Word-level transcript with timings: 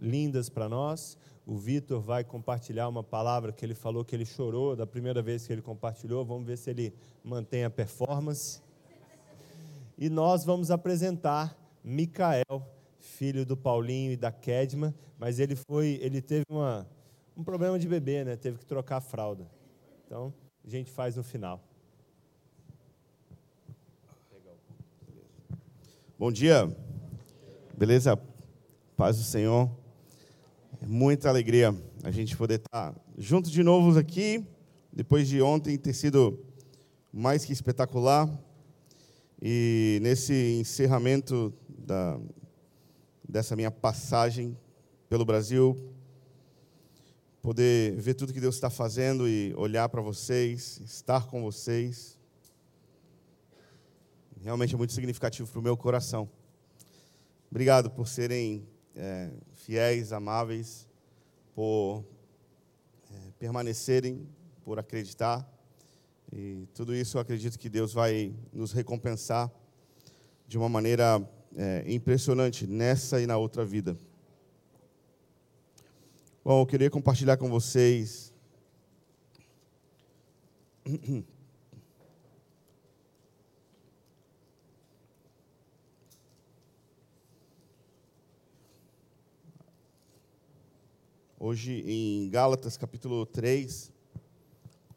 lindas 0.00 0.48
para 0.48 0.68
nós. 0.68 1.18
O 1.46 1.56
Vitor 1.56 2.00
vai 2.00 2.24
compartilhar 2.24 2.88
uma 2.88 3.02
palavra 3.02 3.52
que 3.52 3.64
ele 3.64 3.74
falou 3.74 4.04
que 4.04 4.14
ele 4.14 4.24
chorou 4.24 4.74
da 4.74 4.86
primeira 4.86 5.20
vez 5.20 5.46
que 5.46 5.52
ele 5.52 5.60
compartilhou. 5.60 6.24
Vamos 6.24 6.46
ver 6.46 6.56
se 6.56 6.70
ele 6.70 6.94
mantém 7.22 7.64
a 7.64 7.70
performance. 7.70 8.62
E 9.98 10.08
nós 10.08 10.44
vamos 10.44 10.70
apresentar 10.70 11.56
Micael, 11.82 12.66
filho 12.98 13.44
do 13.44 13.56
Paulinho 13.56 14.12
e 14.12 14.16
da 14.16 14.32
Kedma, 14.32 14.94
mas 15.18 15.38
ele 15.38 15.54
foi, 15.54 15.98
ele 16.00 16.22
teve 16.22 16.44
uma, 16.48 16.88
um 17.36 17.44
problema 17.44 17.78
de 17.78 17.86
bebê, 17.86 18.24
né? 18.24 18.36
Teve 18.36 18.58
que 18.58 18.64
trocar 18.64 18.96
a 18.96 19.00
fralda. 19.00 19.46
Então, 20.06 20.32
a 20.64 20.68
gente 20.68 20.90
faz 20.90 21.16
no 21.16 21.22
final. 21.22 21.62
Bom 26.18 26.32
dia. 26.32 26.74
Beleza? 27.76 28.18
Paz 28.96 29.16
do 29.16 29.24
Senhor. 29.24 29.68
É 30.80 30.86
muita 30.86 31.28
alegria 31.28 31.74
a 32.04 32.12
gente 32.12 32.36
poder 32.36 32.60
estar 32.60 32.94
junto 33.18 33.50
de 33.50 33.60
novo 33.60 33.98
aqui, 33.98 34.46
depois 34.92 35.26
de 35.26 35.42
ontem 35.42 35.76
ter 35.76 35.92
sido 35.92 36.38
mais 37.12 37.44
que 37.44 37.52
espetacular. 37.52 38.30
E 39.42 39.98
nesse 40.00 40.60
encerramento 40.60 41.52
da, 41.68 42.20
dessa 43.28 43.56
minha 43.56 43.70
passagem 43.70 44.56
pelo 45.08 45.24
Brasil, 45.24 45.92
poder 47.42 47.96
ver 47.96 48.14
tudo 48.14 48.32
que 48.32 48.40
Deus 48.40 48.54
está 48.54 48.70
fazendo 48.70 49.28
e 49.28 49.52
olhar 49.56 49.88
para 49.88 50.00
vocês, 50.00 50.80
estar 50.84 51.26
com 51.26 51.42
vocês, 51.42 52.16
realmente 54.40 54.72
é 54.72 54.78
muito 54.78 54.92
significativo 54.92 55.50
para 55.50 55.58
o 55.58 55.62
meu 55.62 55.76
coração. 55.76 56.30
Obrigado 57.50 57.90
por 57.90 58.06
serem 58.06 58.72
é, 58.96 59.30
fiéis, 59.54 60.12
amáveis, 60.12 60.88
por 61.54 62.04
é, 63.10 63.30
permanecerem, 63.38 64.28
por 64.64 64.78
acreditar. 64.78 65.48
E 66.32 66.66
tudo 66.74 66.94
isso 66.94 67.16
eu 67.16 67.20
acredito 67.20 67.58
que 67.58 67.68
Deus 67.68 67.92
vai 67.92 68.34
nos 68.52 68.72
recompensar 68.72 69.50
de 70.46 70.58
uma 70.58 70.68
maneira 70.68 71.26
é, 71.56 71.84
impressionante 71.86 72.66
nessa 72.66 73.20
e 73.20 73.26
na 73.26 73.36
outra 73.36 73.64
vida. 73.64 73.96
Bom, 76.44 76.60
eu 76.60 76.66
queria 76.66 76.90
compartilhar 76.90 77.36
com 77.36 77.48
vocês 77.48 78.32
hoje 91.44 91.84
em 91.86 92.30
Gálatas 92.30 92.78
capítulo 92.78 93.26
3. 93.26 93.70
Se 93.70 93.92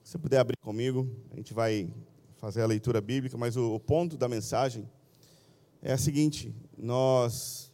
você 0.02 0.18
puder 0.18 0.40
abrir 0.40 0.56
comigo, 0.62 1.06
a 1.30 1.36
gente 1.36 1.54
vai 1.54 1.94
fazer 2.38 2.62
a 2.62 2.66
leitura 2.66 3.02
bíblica, 3.02 3.38
mas 3.38 3.58
o, 3.58 3.76
o 3.76 3.80
ponto 3.82 4.16
da 4.16 4.30
mensagem 4.30 4.90
é 5.82 5.92
a 5.92 5.98
seguinte: 5.98 6.56
nós 6.78 7.70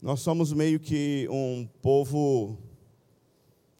nós 0.00 0.20
somos 0.20 0.54
meio 0.54 0.80
que 0.80 1.28
um 1.30 1.68
povo 1.82 2.56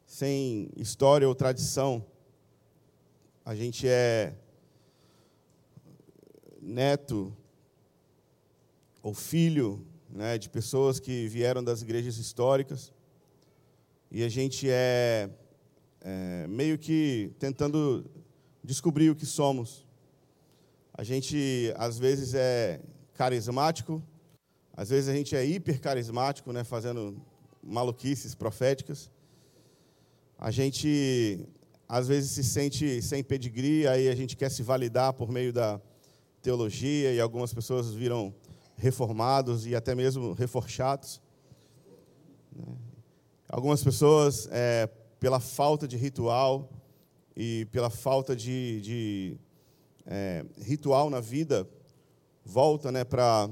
sem 0.04 0.68
história 0.76 1.26
ou 1.26 1.34
tradição. 1.34 2.04
A 3.46 3.54
gente 3.54 3.88
é 3.88 4.36
neto 6.60 7.34
ou 9.02 9.14
filho 9.14 9.82
né, 10.10 10.36
de 10.36 10.50
pessoas 10.50 11.00
que 11.00 11.26
vieram 11.28 11.64
das 11.64 11.80
igrejas 11.80 12.18
históricas 12.18 12.92
e 14.10 14.22
a 14.22 14.28
gente 14.28 14.68
é, 14.70 15.28
é 16.00 16.46
meio 16.46 16.78
que 16.78 17.32
tentando 17.38 18.04
descobrir 18.62 19.10
o 19.10 19.16
que 19.16 19.26
somos. 19.26 19.86
A 20.92 21.02
gente, 21.02 21.72
às 21.76 21.98
vezes, 21.98 22.34
é 22.34 22.80
carismático, 23.14 24.02
às 24.76 24.90
vezes 24.90 25.08
a 25.08 25.14
gente 25.14 25.34
é 25.34 25.44
hiper 25.44 25.80
carismático, 25.80 26.52
né, 26.52 26.62
fazendo 26.62 27.16
maluquices 27.62 28.34
proféticas. 28.34 29.10
A 30.38 30.50
gente, 30.50 31.48
às 31.88 32.06
vezes, 32.06 32.30
se 32.30 32.44
sente 32.44 33.00
sem 33.02 33.24
pedigree, 33.24 33.86
aí 33.86 34.08
a 34.08 34.14
gente 34.14 34.36
quer 34.36 34.50
se 34.50 34.62
validar 34.62 35.14
por 35.14 35.30
meio 35.30 35.52
da 35.52 35.80
teologia, 36.42 37.12
e 37.12 37.20
algumas 37.20 37.52
pessoas 37.52 37.92
viram 37.92 38.34
reformados 38.76 39.66
e 39.66 39.74
até 39.74 39.94
mesmo 39.94 40.32
reforchados. 40.32 41.20
Algumas 43.48 43.82
pessoas, 43.82 44.48
é, 44.50 44.88
pela 45.20 45.38
falta 45.38 45.86
de 45.86 45.96
ritual 45.96 46.68
e 47.36 47.66
pela 47.70 47.88
falta 47.88 48.34
de, 48.34 48.80
de 48.80 49.38
é, 50.04 50.44
ritual 50.58 51.08
na 51.08 51.20
vida, 51.20 51.68
volta 52.44 52.90
né, 52.90 53.04
para 53.04 53.48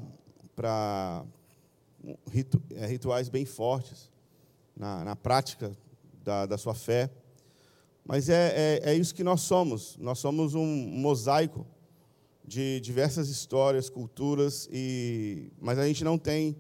ritu, 2.28 2.60
é, 2.74 2.86
rituais 2.86 3.28
bem 3.28 3.44
fortes 3.44 4.10
na, 4.76 5.04
na 5.04 5.14
prática 5.14 5.70
da, 6.24 6.44
da, 6.44 6.58
sua 6.58 6.74
fé. 6.74 7.08
Mas 8.04 8.28
é, 8.28 8.80
é, 8.84 8.90
é 8.90 8.94
isso 8.94 9.14
que 9.14 9.22
nós 9.22 9.42
somos. 9.42 9.96
Nós 9.98 10.18
somos 10.18 10.56
um 10.56 10.66
mosaico 10.66 11.64
de 12.44 12.80
diversas 12.80 13.28
histórias, 13.28 13.88
culturas, 13.88 14.68
e, 14.72 15.52
mas 15.60 15.78
a 15.78 15.86
gente 15.86 16.02
não 16.02 16.18
tem 16.18 16.56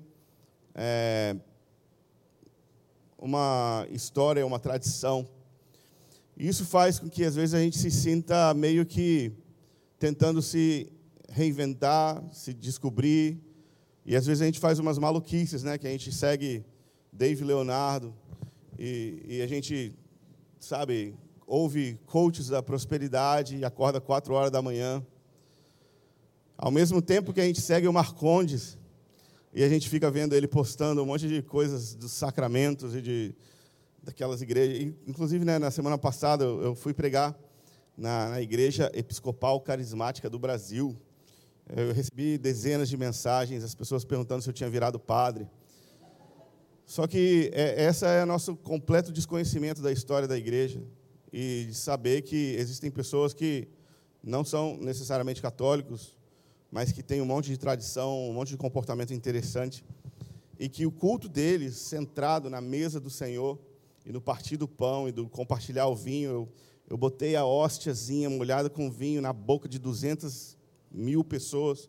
é, 0.72 1.36
uma 3.24 3.86
história, 3.90 4.44
uma 4.44 4.58
tradição. 4.58 5.26
Isso 6.36 6.62
faz 6.66 6.98
com 6.98 7.08
que 7.08 7.24
às 7.24 7.34
vezes 7.34 7.54
a 7.54 7.58
gente 7.58 7.78
se 7.78 7.90
sinta 7.90 8.52
meio 8.52 8.84
que 8.84 9.32
tentando 9.98 10.42
se 10.42 10.92
reinventar, 11.30 12.22
se 12.30 12.52
descobrir, 12.52 13.40
e 14.04 14.14
às 14.14 14.26
vezes 14.26 14.42
a 14.42 14.44
gente 14.44 14.60
faz 14.60 14.78
umas 14.78 14.98
maluquices, 14.98 15.62
né? 15.62 15.78
Que 15.78 15.86
a 15.86 15.90
gente 15.90 16.12
segue 16.12 16.66
Dave 17.10 17.42
Leonardo 17.42 18.14
e, 18.78 19.22
e 19.26 19.40
a 19.40 19.46
gente, 19.46 19.94
sabe, 20.60 21.14
ouve 21.46 21.98
coaches 22.04 22.48
da 22.48 22.62
prosperidade 22.62 23.56
e 23.56 23.64
acorda 23.64 24.02
quatro 24.02 24.34
horas 24.34 24.50
da 24.50 24.60
manhã. 24.60 25.02
Ao 26.58 26.70
mesmo 26.70 27.00
tempo 27.00 27.32
que 27.32 27.40
a 27.40 27.44
gente 27.46 27.62
segue 27.62 27.88
o 27.88 27.92
Marcondes 27.92 28.76
e 29.54 29.62
a 29.62 29.68
gente 29.68 29.88
fica 29.88 30.10
vendo 30.10 30.34
ele 30.34 30.48
postando 30.48 31.00
um 31.00 31.06
monte 31.06 31.28
de 31.28 31.40
coisas 31.40 31.94
dos 31.94 32.10
sacramentos 32.10 32.94
e 32.96 33.00
de 33.00 33.34
daquelas 34.02 34.42
igrejas. 34.42 34.94
Inclusive, 35.06 35.44
né, 35.44 35.58
na 35.58 35.70
semana 35.70 35.96
passada 35.96 36.44
eu 36.44 36.74
fui 36.74 36.92
pregar 36.92 37.38
na, 37.96 38.30
na 38.30 38.42
igreja 38.42 38.90
episcopal 38.92 39.60
carismática 39.60 40.28
do 40.28 40.40
Brasil. 40.40 40.96
Eu 41.74 41.92
recebi 41.92 42.36
dezenas 42.36 42.88
de 42.88 42.96
mensagens, 42.96 43.62
as 43.62 43.74
pessoas 43.74 44.04
perguntando 44.04 44.42
se 44.42 44.50
eu 44.50 44.52
tinha 44.52 44.68
virado 44.68 44.98
padre. 44.98 45.48
Só 46.84 47.06
que 47.06 47.50
é, 47.54 47.84
essa 47.84 48.08
é 48.08 48.24
nosso 48.24 48.56
completo 48.56 49.12
desconhecimento 49.12 49.80
da 49.80 49.92
história 49.92 50.28
da 50.28 50.36
igreja 50.36 50.82
e 51.32 51.66
de 51.68 51.74
saber 51.74 52.22
que 52.22 52.56
existem 52.58 52.90
pessoas 52.90 53.32
que 53.32 53.68
não 54.22 54.44
são 54.44 54.76
necessariamente 54.76 55.40
católicos, 55.40 56.13
mas 56.74 56.90
que 56.90 57.04
tem 57.04 57.20
um 57.20 57.24
monte 57.24 57.46
de 57.46 57.56
tradição, 57.56 58.28
um 58.28 58.32
monte 58.32 58.48
de 58.48 58.56
comportamento 58.56 59.14
interessante, 59.14 59.84
e 60.58 60.68
que 60.68 60.84
o 60.84 60.90
culto 60.90 61.28
deles, 61.28 61.76
centrado 61.76 62.50
na 62.50 62.60
mesa 62.60 62.98
do 62.98 63.08
Senhor, 63.08 63.56
e 64.04 64.10
no 64.10 64.20
partir 64.20 64.56
do 64.56 64.66
pão 64.66 65.08
e 65.08 65.12
do 65.12 65.28
compartilhar 65.28 65.86
o 65.86 65.94
vinho, 65.94 66.30
eu, 66.32 66.48
eu 66.90 66.96
botei 66.96 67.36
a 67.36 67.44
hóstiazinha 67.44 68.28
molhada 68.28 68.68
com 68.68 68.90
vinho 68.90 69.22
na 69.22 69.32
boca 69.32 69.68
de 69.68 69.78
200 69.78 70.56
mil 70.90 71.22
pessoas. 71.22 71.88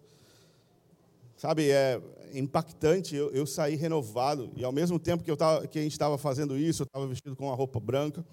Sabe, 1.35 1.72
é 1.72 2.00
impactante. 2.35 3.16
Eu, 3.16 3.31
eu 3.31 3.47
saí 3.47 3.75
renovado, 3.75 4.52
e 4.56 4.63
ao 4.63 4.72
mesmo 4.72 5.00
tempo 5.00 5.23
que, 5.23 5.31
eu 5.31 5.38
tava, 5.38 5.66
que 5.66 5.79
a 5.79 5.81
gente 5.81 5.94
estava 5.94 6.16
fazendo 6.16 6.55
isso, 6.55 6.84
eu 6.84 6.85
estava 6.85 7.08
vestido 7.08 7.35
com 7.35 7.46
uma 7.47 7.55
roupa 7.55 7.79
branca, 7.79 8.23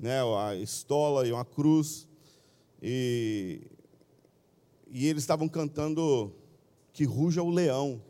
né, 0.00 0.18
a 0.20 0.56
estola 0.56 1.28
e 1.28 1.30
uma 1.30 1.44
cruz, 1.44 2.08
e 2.82 3.60
e 4.92 5.06
eles 5.06 5.22
estavam 5.22 5.48
cantando 5.48 6.34
Que 6.92 7.04
Ruja 7.04 7.42
o 7.42 7.48
Leão. 7.48 8.02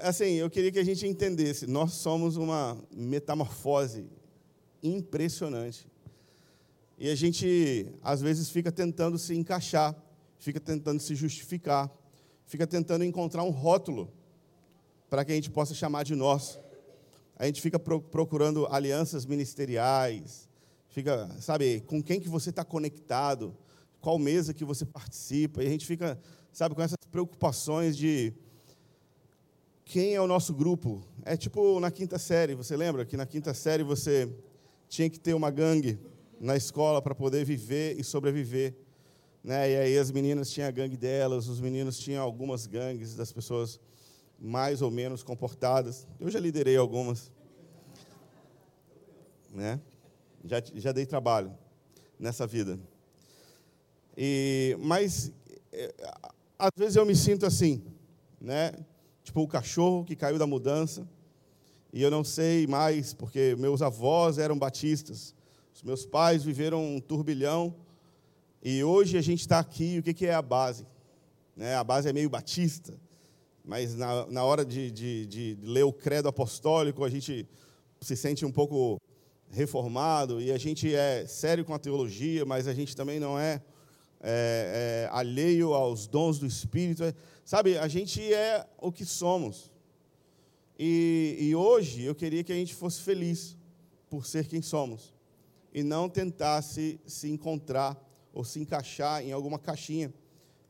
Assim, 0.00 0.34
eu 0.34 0.48
queria 0.48 0.70
que 0.70 0.78
a 0.78 0.84
gente 0.84 1.04
entendesse, 1.04 1.66
nós 1.66 1.94
somos 1.94 2.36
uma 2.36 2.78
metamorfose 2.94 4.06
impressionante. 4.80 5.88
E 6.96 7.10
a 7.10 7.16
gente, 7.16 7.88
às 8.00 8.22
vezes, 8.22 8.48
fica 8.48 8.70
tentando 8.70 9.18
se 9.18 9.34
encaixar, 9.34 9.94
fica 10.38 10.60
tentando 10.60 11.00
se 11.00 11.16
justificar, 11.16 11.90
fica 12.46 12.64
tentando 12.64 13.04
encontrar 13.04 13.42
um 13.42 13.50
rótulo 13.50 14.10
para 15.10 15.24
que 15.24 15.32
a 15.32 15.34
gente 15.34 15.50
possa 15.50 15.74
chamar 15.74 16.04
de 16.04 16.14
nós. 16.14 16.60
A 17.36 17.44
gente 17.44 17.60
fica 17.60 17.78
procurando 17.78 18.66
alianças 18.66 19.26
ministeriais, 19.26 20.48
fica, 20.88 21.28
sabe, 21.40 21.80
com 21.80 22.00
quem 22.00 22.20
que 22.20 22.28
você 22.28 22.50
está 22.50 22.64
conectado, 22.64 23.54
qual 24.00 24.18
mesa 24.18 24.54
que 24.54 24.64
você 24.64 24.84
participa, 24.84 25.62
e 25.62 25.66
a 25.66 25.70
gente 25.70 25.86
fica, 25.86 26.18
sabe, 26.52 26.74
com 26.74 26.82
essas 26.82 26.98
preocupações 27.10 27.96
de 27.96 28.32
quem 29.84 30.14
é 30.14 30.20
o 30.20 30.26
nosso 30.26 30.52
grupo? 30.52 31.06
É 31.24 31.36
tipo 31.36 31.78
na 31.80 31.90
quinta 31.90 32.18
série, 32.18 32.54
você 32.54 32.76
lembra 32.76 33.04
que 33.04 33.16
na 33.16 33.26
quinta 33.26 33.54
série 33.54 33.82
você 33.82 34.32
tinha 34.88 35.08
que 35.08 35.18
ter 35.18 35.34
uma 35.34 35.50
gangue 35.50 35.98
na 36.40 36.56
escola 36.56 37.00
para 37.00 37.14
poder 37.14 37.44
viver 37.44 37.98
e 37.98 38.04
sobreviver. 38.04 38.74
Né? 39.42 39.70
E 39.70 39.76
aí 39.76 39.98
as 39.98 40.10
meninas 40.10 40.50
tinham 40.50 40.68
a 40.68 40.72
gangue 40.72 40.96
delas, 40.96 41.48
os 41.48 41.60
meninos 41.60 41.98
tinham 41.98 42.22
algumas 42.22 42.66
gangues 42.66 43.14
das 43.14 43.32
pessoas 43.32 43.80
mais 44.38 44.82
ou 44.82 44.90
menos 44.90 45.22
comportadas. 45.22 46.06
Eu 46.18 46.30
já 46.30 46.40
liderei 46.40 46.76
algumas. 46.76 47.30
Né? 49.52 49.80
Já, 50.44 50.62
já 50.74 50.92
dei 50.92 51.06
trabalho 51.06 51.54
nessa 52.18 52.46
vida. 52.46 52.78
E, 54.16 54.76
mas, 54.80 55.32
é, 55.72 55.94
às 56.58 56.70
vezes 56.76 56.96
eu 56.96 57.04
me 57.04 57.14
sinto 57.14 57.44
assim, 57.44 57.82
né? 58.40 58.72
Tipo 59.22 59.42
o 59.42 59.48
cachorro 59.48 60.04
que 60.04 60.16
caiu 60.16 60.38
da 60.38 60.46
mudança. 60.46 61.06
E 61.92 62.02
eu 62.02 62.10
não 62.10 62.24
sei 62.24 62.66
mais, 62.66 63.14
porque 63.14 63.56
meus 63.58 63.82
avós 63.82 64.38
eram 64.38 64.58
batistas. 64.58 65.34
Os 65.74 65.82
meus 65.82 66.06
pais 66.06 66.42
viveram 66.42 66.84
um 66.84 67.00
turbilhão. 67.00 67.74
E 68.62 68.82
hoje 68.82 69.18
a 69.18 69.22
gente 69.22 69.40
está 69.40 69.58
aqui, 69.58 69.98
o 69.98 70.02
que, 70.02 70.14
que 70.14 70.26
é 70.26 70.34
a 70.34 70.42
base? 70.42 70.86
Né? 71.56 71.74
A 71.74 71.84
base 71.84 72.08
é 72.08 72.12
meio 72.12 72.28
batista 72.30 72.98
mas 73.66 73.96
na, 73.96 74.24
na 74.26 74.44
hora 74.44 74.64
de, 74.64 74.90
de, 74.92 75.26
de, 75.26 75.58
ler 75.60 75.82
o 75.82 75.92
credo 75.92 76.28
apostólico, 76.28 77.04
a 77.04 77.10
gente 77.10 77.44
se 78.00 78.16
sente 78.16 78.46
um 78.46 78.52
pouco 78.52 78.96
reformado 79.50 80.40
e 80.40 80.52
a 80.52 80.58
gente 80.58 80.94
é 80.94 81.26
sério 81.26 81.64
com 81.64 81.74
a 81.74 81.78
teologia, 81.78 82.44
mas 82.44 82.68
a 82.68 82.72
gente 82.72 82.94
também 82.94 83.18
não 83.18 83.36
é, 83.36 83.60
é, 84.20 85.06
é 85.08 85.16
alheio 85.16 85.74
aos 85.74 86.06
dons 86.06 86.38
do 86.38 86.46
Espírito. 86.46 87.02
Sabe, 87.44 87.78
a 87.78 87.88
gente 87.88 88.22
é 88.32 88.66
o 88.78 88.90
que 88.90 89.04
somos. 89.04 89.70
E, 90.78 91.36
e 91.40 91.54
hoje 91.54 92.02
eu 92.02 92.14
queria 92.14 92.44
que 92.44 92.52
a 92.52 92.56
gente 92.56 92.74
fosse 92.74 93.00
feliz 93.00 93.56
por 94.08 94.26
ser 94.26 94.46
quem 94.46 94.62
somos 94.62 95.14
e 95.72 95.82
não 95.82 96.08
tentasse 96.08 96.98
se 97.06 97.30
encontrar 97.30 98.02
ou 98.32 98.44
se 98.44 98.60
encaixar 98.60 99.22
em 99.22 99.32
alguma 99.32 99.58
caixinha 99.58 100.12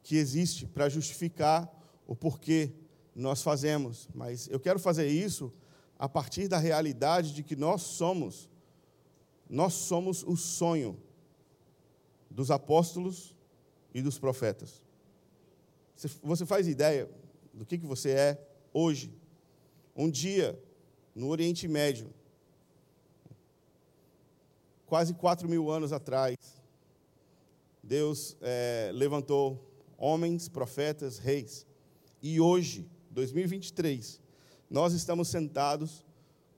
que 0.02 0.16
existe 0.16 0.66
para 0.66 0.88
justificar 0.88 1.72
o 2.06 2.14
porquê 2.16 2.72
nós 3.14 3.40
fazemos, 3.40 4.08
mas 4.12 4.48
eu 4.48 4.58
quero 4.58 4.78
fazer 4.78 5.08
isso 5.08 5.52
a 5.98 6.08
partir 6.08 6.48
da 6.48 6.58
realidade 6.58 7.32
de 7.32 7.42
que 7.42 7.56
nós 7.56 7.82
somos, 7.82 8.50
nós 9.48 9.74
somos 9.74 10.22
o 10.22 10.36
sonho 10.36 10.98
dos 12.28 12.50
apóstolos 12.50 13.35
e 13.96 14.02
dos 14.02 14.18
profetas. 14.18 14.82
Você 16.22 16.44
faz 16.44 16.68
ideia 16.68 17.08
do 17.54 17.64
que, 17.64 17.78
você 17.78 18.10
é 18.10 18.48
hoje? 18.70 19.10
Um 19.96 20.10
dia, 20.10 20.62
no 21.14 21.28
Oriente 21.28 21.66
Médio, 21.66 22.12
quase 24.84 25.14
quatro 25.14 25.48
mil 25.48 25.70
anos 25.70 25.94
atrás, 25.94 26.36
Deus 27.82 28.36
é, 28.42 28.90
levantou 28.92 29.66
homens, 29.96 30.46
profetas, 30.46 31.16
reis. 31.16 31.66
E 32.20 32.38
hoje, 32.38 32.86
2023, 33.12 34.20
nós 34.68 34.92
estamos 34.92 35.28
sentados 35.28 36.04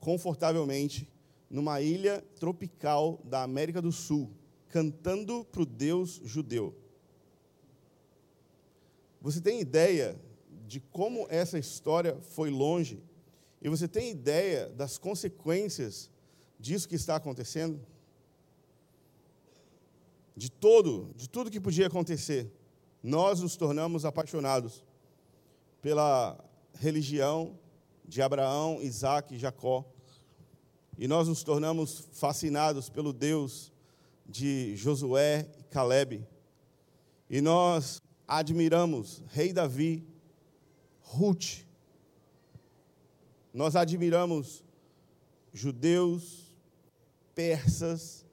confortavelmente 0.01 1.07
numa 1.49 1.79
ilha 1.79 2.21
tropical 2.37 3.17
da 3.23 3.43
América 3.43 3.81
do 3.81 3.93
Sul, 3.93 4.29
cantando 4.67 5.45
para 5.45 5.61
o 5.61 5.65
Deus 5.65 6.19
judeu. 6.25 6.75
Você 9.21 9.41
tem 9.41 9.59
ideia 9.59 10.19
de 10.65 10.79
como 10.79 11.27
essa 11.29 11.57
história 11.57 12.17
foi 12.21 12.49
longe? 12.49 13.03
E 13.61 13.67
você 13.67 13.87
tem 13.87 14.11
ideia 14.11 14.69
das 14.69 14.97
consequências 14.97 16.09
disso 16.59 16.87
que 16.87 16.95
está 16.95 17.15
acontecendo? 17.15 17.79
De 20.35 20.49
todo, 20.49 21.11
de 21.15 21.29
tudo 21.29 21.51
que 21.51 21.59
podia 21.59 21.87
acontecer, 21.87 22.49
nós 23.03 23.41
nos 23.41 23.57
tornamos 23.57 24.05
apaixonados 24.05 24.85
pela 25.81 26.37
religião 26.75 27.57
de 28.05 28.21
Abraão, 28.21 28.81
Isaac 28.81 29.35
e 29.35 29.39
Jacó. 29.39 29.85
E 30.97 31.07
nós 31.07 31.27
nos 31.27 31.43
tornamos 31.43 32.07
fascinados 32.13 32.89
pelo 32.89 33.11
Deus 33.11 33.71
de 34.25 34.75
Josué 34.75 35.49
e 35.59 35.63
Caleb. 35.63 36.25
E 37.29 37.41
nós 37.41 38.01
admiramos 38.29 39.23
Rei 39.29 39.51
Davi, 39.51 40.05
Ruth. 41.01 41.65
Nós 43.53 43.75
admiramos 43.75 44.63
judeus, 45.51 46.45
persas, 47.33 48.25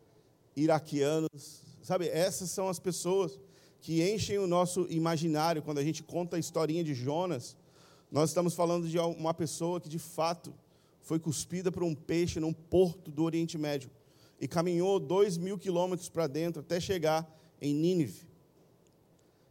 iraquianos. 0.54 1.62
Sabe, 1.82 2.08
essas 2.08 2.50
são 2.50 2.68
as 2.68 2.78
pessoas 2.78 3.40
que 3.80 4.08
enchem 4.08 4.38
o 4.38 4.46
nosso 4.46 4.86
imaginário 4.90 5.62
quando 5.62 5.78
a 5.78 5.84
gente 5.84 6.02
conta 6.02 6.36
a 6.36 6.38
historinha 6.38 6.84
de 6.84 6.94
Jonas 6.94 7.56
nós 8.10 8.30
estamos 8.30 8.54
falando 8.54 8.88
de 8.88 8.98
uma 8.98 9.34
pessoa 9.34 9.80
que 9.80 9.88
de 9.88 9.98
fato 9.98 10.54
foi 11.02 11.18
cuspida 11.18 11.72
por 11.72 11.82
um 11.82 11.94
peixe 11.94 12.38
num 12.38 12.52
porto 12.52 13.10
do 13.10 13.24
Oriente 13.24 13.58
Médio 13.58 13.90
e 14.40 14.46
caminhou 14.46 15.00
dois 15.00 15.36
mil 15.36 15.58
quilômetros 15.58 16.08
para 16.08 16.26
dentro 16.26 16.60
até 16.60 16.78
chegar 16.78 17.28
em 17.60 17.74
Nínive. 17.74 18.25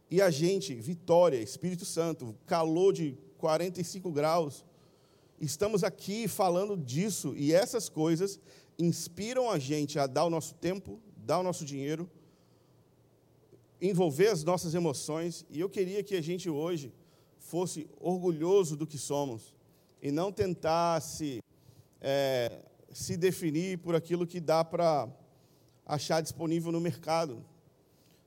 E 0.08 0.22
a 0.22 0.30
gente, 0.30 0.74
Vitória, 0.74 1.38
Espírito 1.38 1.84
Santo, 1.84 2.36
calor 2.46 2.92
de 2.92 3.18
45 3.38 4.10
graus, 4.12 4.64
estamos 5.40 5.82
aqui 5.82 6.28
falando 6.28 6.76
disso 6.76 7.34
e 7.36 7.52
essas 7.52 7.88
coisas 7.88 8.38
inspiram 8.78 9.50
a 9.50 9.58
gente 9.58 9.98
a 9.98 10.06
dar 10.06 10.24
o 10.24 10.30
nosso 10.30 10.54
tempo, 10.54 11.00
dar 11.16 11.40
o 11.40 11.42
nosso 11.42 11.64
dinheiro, 11.64 12.08
envolver 13.80 14.28
as 14.28 14.44
nossas 14.44 14.74
emoções. 14.74 15.44
E 15.50 15.58
eu 15.58 15.68
queria 15.68 16.04
que 16.04 16.14
a 16.14 16.20
gente 16.20 16.48
hoje 16.48 16.92
fosse 17.38 17.88
orgulhoso 18.00 18.76
do 18.76 18.86
que 18.86 18.98
somos 18.98 19.54
e 20.00 20.12
não 20.12 20.30
tentasse 20.30 21.42
é, 22.00 22.60
se 22.92 23.16
definir 23.16 23.78
por 23.78 23.96
aquilo 23.96 24.24
que 24.24 24.38
dá 24.38 24.64
para 24.64 25.08
achar 25.84 26.20
disponível 26.20 26.70
no 26.70 26.80
mercado. 26.80 27.44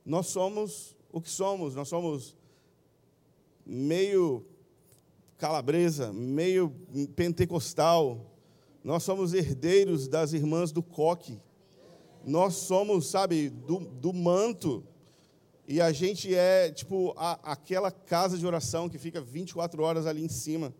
Nós 0.04 0.26
somos 0.26 0.94
o 1.12 1.20
que 1.20 1.30
somos, 1.30 1.74
nós 1.74 1.88
somos 1.88 2.36
meio 3.64 4.44
calabresa, 5.38 6.12
meio 6.12 6.70
pentecostal, 7.16 8.26
nós 8.82 9.02
somos 9.02 9.34
herdeiros 9.34 10.08
das 10.08 10.32
irmãs 10.32 10.72
do 10.72 10.82
coque, 10.82 11.40
nós 12.24 12.54
somos, 12.54 13.08
sabe, 13.08 13.48
do, 13.48 13.78
do 13.80 14.12
manto 14.12 14.84
e 15.72 15.80
a 15.80 15.92
gente 15.92 16.34
é, 16.34 16.68
tipo, 16.72 17.14
a, 17.16 17.52
aquela 17.52 17.92
casa 17.92 18.36
de 18.36 18.44
oração 18.44 18.88
que 18.88 18.98
fica 18.98 19.20
24 19.20 19.80
horas 19.84 20.04
ali 20.04 20.20
em 20.20 20.28
cima, 20.28 20.74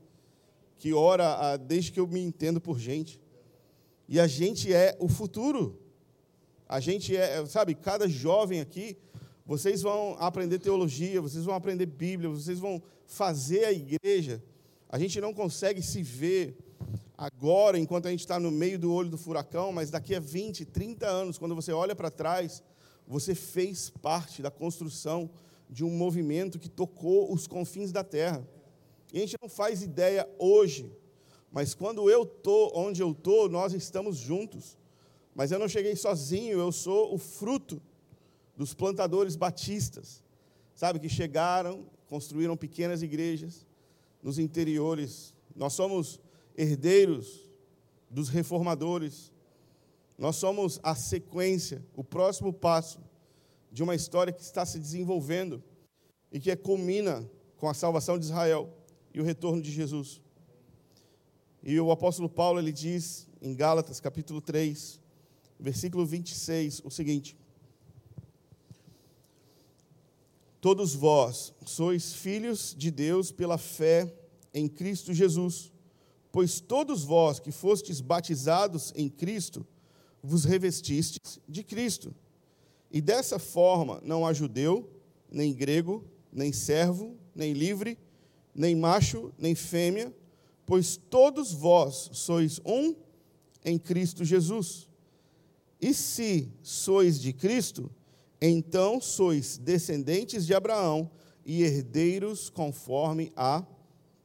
que 0.78 0.92
ora 0.92 1.52
a, 1.52 1.56
desde 1.56 1.92
que 1.92 2.00
eu 2.00 2.08
me 2.08 2.18
entendo 2.18 2.60
por 2.60 2.76
gente. 2.76 3.20
E 4.08 4.18
a 4.18 4.26
gente 4.26 4.74
é 4.74 4.96
o 4.98 5.06
futuro. 5.06 5.78
A 6.68 6.80
gente 6.80 7.16
é, 7.16 7.46
sabe, 7.46 7.76
cada 7.76 8.08
jovem 8.08 8.60
aqui, 8.60 8.98
vocês 9.50 9.82
vão 9.82 10.14
aprender 10.20 10.60
teologia, 10.60 11.20
vocês 11.20 11.44
vão 11.44 11.56
aprender 11.56 11.84
Bíblia, 11.84 12.30
vocês 12.30 12.60
vão 12.60 12.80
fazer 13.04 13.64
a 13.64 13.72
igreja. 13.72 14.40
A 14.88 14.96
gente 14.96 15.20
não 15.20 15.34
consegue 15.34 15.82
se 15.82 16.04
ver 16.04 16.56
agora, 17.18 17.76
enquanto 17.76 18.06
a 18.06 18.12
gente 18.12 18.20
está 18.20 18.38
no 18.38 18.52
meio 18.52 18.78
do 18.78 18.94
olho 18.94 19.10
do 19.10 19.18
furacão, 19.18 19.72
mas 19.72 19.90
daqui 19.90 20.14
a 20.14 20.20
20, 20.20 20.64
30 20.66 21.04
anos, 21.04 21.36
quando 21.36 21.56
você 21.56 21.72
olha 21.72 21.96
para 21.96 22.12
trás, 22.12 22.62
você 23.08 23.34
fez 23.34 23.90
parte 23.90 24.40
da 24.40 24.52
construção 24.52 25.28
de 25.68 25.82
um 25.82 25.90
movimento 25.90 26.56
que 26.56 26.68
tocou 26.68 27.32
os 27.34 27.48
confins 27.48 27.90
da 27.90 28.04
terra. 28.04 28.46
E 29.12 29.18
a 29.18 29.20
gente 29.22 29.36
não 29.42 29.48
faz 29.48 29.82
ideia 29.82 30.30
hoje, 30.38 30.92
mas 31.50 31.74
quando 31.74 32.08
eu 32.08 32.22
estou 32.22 32.70
onde 32.72 33.02
eu 33.02 33.10
estou, 33.10 33.48
nós 33.48 33.72
estamos 33.72 34.16
juntos. 34.16 34.78
Mas 35.34 35.50
eu 35.50 35.58
não 35.58 35.68
cheguei 35.68 35.96
sozinho, 35.96 36.60
eu 36.60 36.70
sou 36.70 37.12
o 37.12 37.18
fruto 37.18 37.82
dos 38.56 38.74
plantadores 38.74 39.36
batistas, 39.36 40.22
sabe, 40.74 40.98
que 40.98 41.08
chegaram, 41.08 41.86
construíram 42.08 42.56
pequenas 42.56 43.02
igrejas 43.02 43.66
nos 44.22 44.38
interiores. 44.38 45.34
Nós 45.54 45.72
somos 45.72 46.20
herdeiros 46.56 47.48
dos 48.10 48.28
reformadores, 48.28 49.32
nós 50.18 50.36
somos 50.36 50.78
a 50.82 50.94
sequência, 50.94 51.84
o 51.96 52.04
próximo 52.04 52.52
passo 52.52 53.00
de 53.72 53.82
uma 53.82 53.94
história 53.94 54.32
que 54.32 54.42
está 54.42 54.66
se 54.66 54.78
desenvolvendo 54.78 55.62
e 56.32 56.38
que 56.40 56.54
culmina 56.56 57.28
com 57.56 57.68
a 57.68 57.74
salvação 57.74 58.18
de 58.18 58.24
Israel 58.24 58.68
e 59.14 59.20
o 59.20 59.24
retorno 59.24 59.62
de 59.62 59.70
Jesus. 59.70 60.20
E 61.62 61.78
o 61.78 61.90
apóstolo 61.90 62.28
Paulo 62.28 62.58
ele 62.58 62.72
diz 62.72 63.28
em 63.40 63.54
Gálatas, 63.54 64.00
capítulo 64.00 64.40
3, 64.40 65.00
versículo 65.58 66.04
26, 66.06 66.82
o 66.84 66.90
seguinte: 66.90 67.36
Todos 70.60 70.94
vós 70.94 71.54
sois 71.64 72.12
filhos 72.12 72.74
de 72.76 72.90
Deus 72.90 73.32
pela 73.32 73.56
fé 73.56 74.12
em 74.52 74.68
Cristo 74.68 75.14
Jesus. 75.14 75.72
Pois 76.30 76.60
todos 76.60 77.02
vós 77.02 77.40
que 77.40 77.50
fostes 77.50 78.00
batizados 78.00 78.92
em 78.94 79.08
Cristo, 79.08 79.66
vos 80.22 80.44
revestistes 80.44 81.40
de 81.48 81.64
Cristo. 81.64 82.14
E 82.90 83.00
dessa 83.00 83.38
forma 83.38 84.00
não 84.04 84.26
há 84.26 84.32
judeu, 84.32 84.88
nem 85.30 85.52
grego, 85.54 86.04
nem 86.30 86.52
servo, 86.52 87.16
nem 87.34 87.52
livre, 87.52 87.96
nem 88.54 88.76
macho, 88.76 89.32
nem 89.38 89.54
fêmea, 89.54 90.14
pois 90.66 90.96
todos 90.96 91.52
vós 91.52 92.10
sois 92.12 92.60
um 92.64 92.94
em 93.64 93.78
Cristo 93.78 94.24
Jesus. 94.24 94.88
E 95.80 95.94
se 95.94 96.52
sois 96.62 97.18
de 97.18 97.32
Cristo, 97.32 97.90
então 98.40 99.00
sois 99.00 99.58
descendentes 99.58 100.46
de 100.46 100.54
Abraão 100.54 101.10
e 101.44 101.62
herdeiros 101.62 102.48
conforme 102.48 103.32
a 103.36 103.64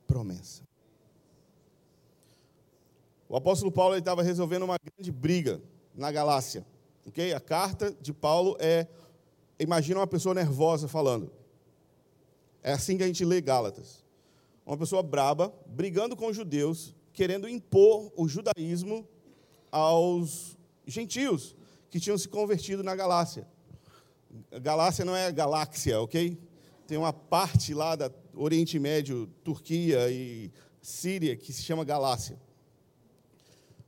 promessa. 0.07 0.63
O 3.27 3.35
apóstolo 3.35 3.71
Paulo 3.71 3.97
estava 3.97 4.21
resolvendo 4.21 4.63
uma 4.63 4.77
grande 4.77 5.11
briga 5.11 5.61
na 5.93 6.11
Galácia. 6.11 6.65
Okay? 7.07 7.33
A 7.33 7.39
carta 7.39 7.91
de 7.99 8.13
Paulo 8.13 8.55
é, 8.59 8.87
imagina 9.59 9.99
uma 9.99 10.07
pessoa 10.07 10.35
nervosa 10.35 10.87
falando. 10.87 11.31
É 12.61 12.71
assim 12.71 12.97
que 12.97 13.03
a 13.03 13.07
gente 13.07 13.25
lê 13.25 13.41
Gálatas. 13.41 14.03
Uma 14.65 14.77
pessoa 14.77 15.03
braba, 15.03 15.53
brigando 15.65 16.15
com 16.15 16.27
os 16.27 16.35
judeus, 16.35 16.95
querendo 17.13 17.47
impor 17.47 18.11
o 18.15 18.27
judaísmo 18.27 19.07
aos 19.71 20.57
gentios 20.85 21.55
que 21.89 21.99
tinham 21.99 22.17
se 22.17 22.27
convertido 22.27 22.83
na 22.83 22.95
Galácia. 22.95 23.47
Galácia 24.61 25.05
não 25.05 25.15
é 25.15 25.31
galáxia, 25.31 26.01
ok? 26.01 26.37
Tem 26.87 26.97
uma 26.97 27.13
parte 27.13 27.73
lá 27.73 27.95
da 27.95 28.11
Oriente 28.33 28.77
Médio, 28.77 29.27
Turquia 29.43 30.09
e 30.11 30.51
Síria, 30.81 31.35
que 31.35 31.51
se 31.51 31.63
chama 31.63 31.83
Galácia. 31.83 32.39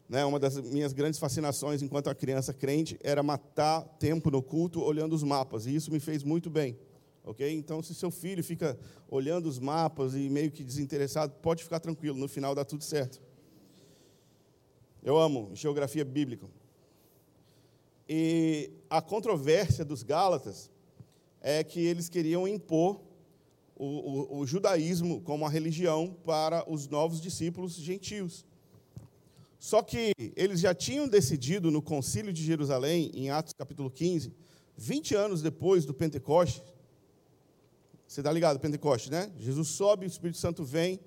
Né, 0.09 0.23
uma 0.23 0.39
das 0.39 0.57
minhas 0.57 0.93
grandes 0.93 1.19
fascinações 1.19 1.81
enquanto 1.81 2.13
criança 2.15 2.53
crente 2.53 2.97
era 3.03 3.21
matar 3.21 3.81
tempo 3.99 4.31
no 4.31 4.41
culto 4.41 4.81
olhando 4.81 5.13
os 5.13 5.21
mapas, 5.21 5.65
e 5.65 5.75
isso 5.75 5.91
me 5.91 5.99
fez 5.99 6.23
muito 6.23 6.49
bem. 6.49 6.77
ok? 7.25 7.53
Então, 7.53 7.83
se 7.83 7.93
seu 7.93 8.09
filho 8.09 8.41
fica 8.41 8.79
olhando 9.09 9.47
os 9.47 9.59
mapas 9.59 10.15
e 10.15 10.29
meio 10.29 10.49
que 10.49 10.63
desinteressado, 10.63 11.33
pode 11.41 11.61
ficar 11.63 11.81
tranquilo, 11.81 12.17
no 12.17 12.27
final 12.27 12.55
dá 12.55 12.63
tudo 12.63 12.85
certo. 12.85 13.21
Eu 15.03 15.17
amo 15.17 15.51
geografia 15.53 16.05
bíblica. 16.05 16.47
E 18.09 18.71
a 18.89 19.01
controvérsia 19.01 19.83
dos 19.83 20.01
Gálatas 20.01 20.71
é 21.41 21.63
que 21.63 21.79
eles 21.79 22.07
queriam 22.07 22.47
impor 22.47 23.01
o, 23.75 23.85
o, 23.85 24.39
o 24.39 24.47
judaísmo 24.47 25.21
como 25.21 25.45
a 25.45 25.49
religião 25.49 26.15
para 26.25 26.69
os 26.71 26.87
novos 26.87 27.21
discípulos 27.21 27.73
gentios. 27.75 28.45
Só 29.59 29.81
que 29.81 30.13
eles 30.35 30.59
já 30.59 30.73
tinham 30.73 31.07
decidido 31.07 31.69
no 31.69 31.81
concílio 31.81 32.31
de 32.31 32.43
Jerusalém, 32.43 33.11
em 33.13 33.29
Atos 33.29 33.53
capítulo 33.57 33.89
15, 33.89 34.31
20 34.77 35.15
anos 35.15 35.41
depois 35.41 35.83
do 35.85 35.93
Pentecoste. 35.93 36.63
Você 38.07 38.21
está 38.21 38.31
ligado, 38.31 38.59
Pentecoste, 38.59 39.11
né? 39.11 39.31
Jesus 39.37 39.67
sobe, 39.69 40.05
o 40.05 40.07
Espírito 40.07 40.37
Santo 40.37 40.63
vem, 40.63 40.99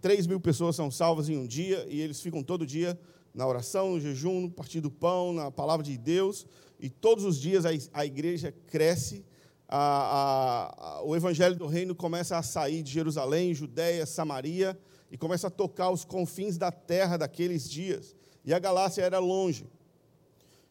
3 0.00 0.26
mil 0.26 0.40
pessoas 0.40 0.74
são 0.74 0.90
salvas 0.90 1.28
em 1.28 1.36
um 1.36 1.46
dia, 1.46 1.86
e 1.88 2.00
eles 2.00 2.20
ficam 2.20 2.42
todo 2.42 2.66
dia 2.66 2.98
na 3.34 3.46
oração, 3.46 3.92
no 3.92 4.00
jejum, 4.00 4.40
no 4.42 4.50
partir 4.50 4.80
do 4.80 4.90
pão, 4.90 5.32
na 5.32 5.50
palavra 5.50 5.84
de 5.84 5.96
Deus, 5.96 6.46
e 6.78 6.88
todos 6.88 7.24
os 7.24 7.38
dias 7.38 7.64
a, 7.92 8.06
igreja 8.06 8.52
cresce, 8.66 9.24
a, 9.68 10.72
a, 10.98 11.02
o 11.02 11.14
evangelho 11.14 11.56
do 11.56 11.66
reino 11.66 11.94
começa 11.94 12.36
a 12.36 12.42
sair 12.42 12.82
de 12.82 12.90
Jerusalém, 12.90 13.54
Judéia, 13.54 14.06
Samaria, 14.06 14.78
e 15.10 15.18
começa 15.18 15.48
a 15.48 15.50
tocar 15.50 15.90
os 15.90 16.04
confins 16.04 16.56
da 16.56 16.72
terra 16.72 17.16
daqueles 17.16 17.68
dias. 17.68 18.16
E 18.44 18.54
a 18.54 18.58
Galácia 18.58 19.02
era 19.02 19.18
longe. 19.18 19.66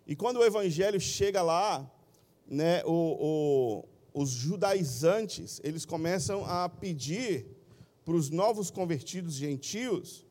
E 0.07 0.15
quando 0.15 0.37
o 0.37 0.43
evangelho 0.43 0.99
chega 0.99 1.41
lá, 1.41 1.89
né, 2.47 2.83
o, 2.83 3.83
o, 4.13 4.21
os 4.21 4.31
judaizantes, 4.31 5.61
eles 5.63 5.85
começam 5.85 6.43
a 6.45 6.67
pedir 6.67 7.45
para 8.03 8.15
os 8.15 8.29
novos 8.29 8.71
convertidos 8.71 9.35
gentios 9.35 10.25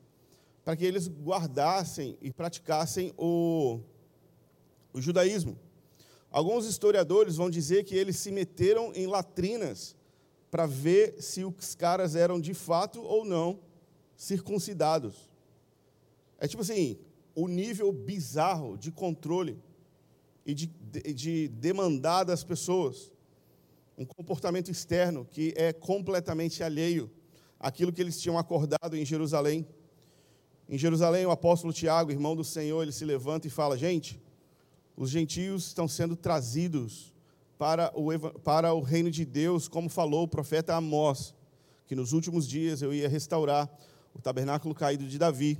para 0.68 0.76
que 0.76 0.84
eles 0.84 1.08
guardassem 1.08 2.18
e 2.20 2.30
praticassem 2.30 3.14
o, 3.16 3.80
o 4.92 5.00
judaísmo. 5.00 5.58
Alguns 6.30 6.66
historiadores 6.66 7.36
vão 7.36 7.48
dizer 7.48 7.84
que 7.84 7.94
eles 7.94 8.16
se 8.16 8.30
meteram 8.30 8.92
em 8.94 9.06
latrinas 9.06 9.96
para 10.50 10.66
ver 10.66 11.22
se 11.22 11.42
os 11.42 11.74
caras 11.74 12.14
eram 12.14 12.38
de 12.38 12.52
fato 12.52 13.00
ou 13.00 13.24
não 13.24 13.60
circuncidados. 14.14 15.30
É 16.38 16.46
tipo 16.46 16.60
assim, 16.60 16.98
o 17.34 17.48
nível 17.48 17.90
bizarro 17.90 18.76
de 18.76 18.92
controle 18.92 19.58
e 20.44 20.52
de, 20.52 20.66
de, 20.66 21.14
de 21.14 21.48
demandar 21.48 22.24
das 22.24 22.44
pessoas. 22.44 23.10
Um 23.96 24.04
comportamento 24.04 24.70
externo 24.70 25.24
que 25.24 25.54
é 25.56 25.72
completamente 25.72 26.62
alheio 26.62 27.10
àquilo 27.58 27.90
que 27.90 28.02
eles 28.02 28.20
tinham 28.20 28.36
acordado 28.36 28.94
em 28.94 29.06
Jerusalém. 29.06 29.66
Em 30.68 30.76
Jerusalém, 30.76 31.24
o 31.24 31.30
apóstolo 31.30 31.72
Tiago, 31.72 32.10
irmão 32.10 32.36
do 32.36 32.44
Senhor, 32.44 32.82
ele 32.82 32.92
se 32.92 33.04
levanta 33.04 33.46
e 33.46 33.50
fala: 33.50 33.78
Gente, 33.78 34.20
os 34.94 35.08
gentios 35.08 35.68
estão 35.68 35.88
sendo 35.88 36.14
trazidos 36.14 37.14
para 37.56 37.90
o, 37.94 38.10
para 38.40 38.74
o 38.74 38.80
reino 38.82 39.10
de 39.10 39.24
Deus, 39.24 39.66
como 39.66 39.88
falou 39.88 40.24
o 40.24 40.28
profeta 40.28 40.74
Amós, 40.74 41.34
que 41.86 41.96
nos 41.96 42.12
últimos 42.12 42.46
dias 42.46 42.82
eu 42.82 42.92
ia 42.92 43.08
restaurar 43.08 43.70
o 44.12 44.20
tabernáculo 44.20 44.74
caído 44.74 45.06
de 45.06 45.18
Davi, 45.18 45.58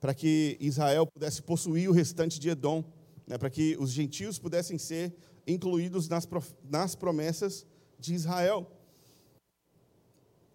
para 0.00 0.12
que 0.12 0.56
Israel 0.58 1.06
pudesse 1.06 1.40
possuir 1.40 1.88
o 1.88 1.92
restante 1.92 2.40
de 2.40 2.48
Edom, 2.48 2.82
né, 3.28 3.38
para 3.38 3.50
que 3.50 3.76
os 3.78 3.90
gentios 3.90 4.40
pudessem 4.40 4.76
ser 4.76 5.14
incluídos 5.46 6.08
nas, 6.08 6.28
nas 6.68 6.96
promessas 6.96 7.64
de 7.98 8.12
Israel. 8.12 8.68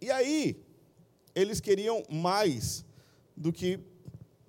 E 0.02 0.12
aí, 0.12 0.62
eles 1.34 1.62
queriam 1.62 2.04
mais 2.10 2.86
do 3.36 3.52
que 3.52 3.80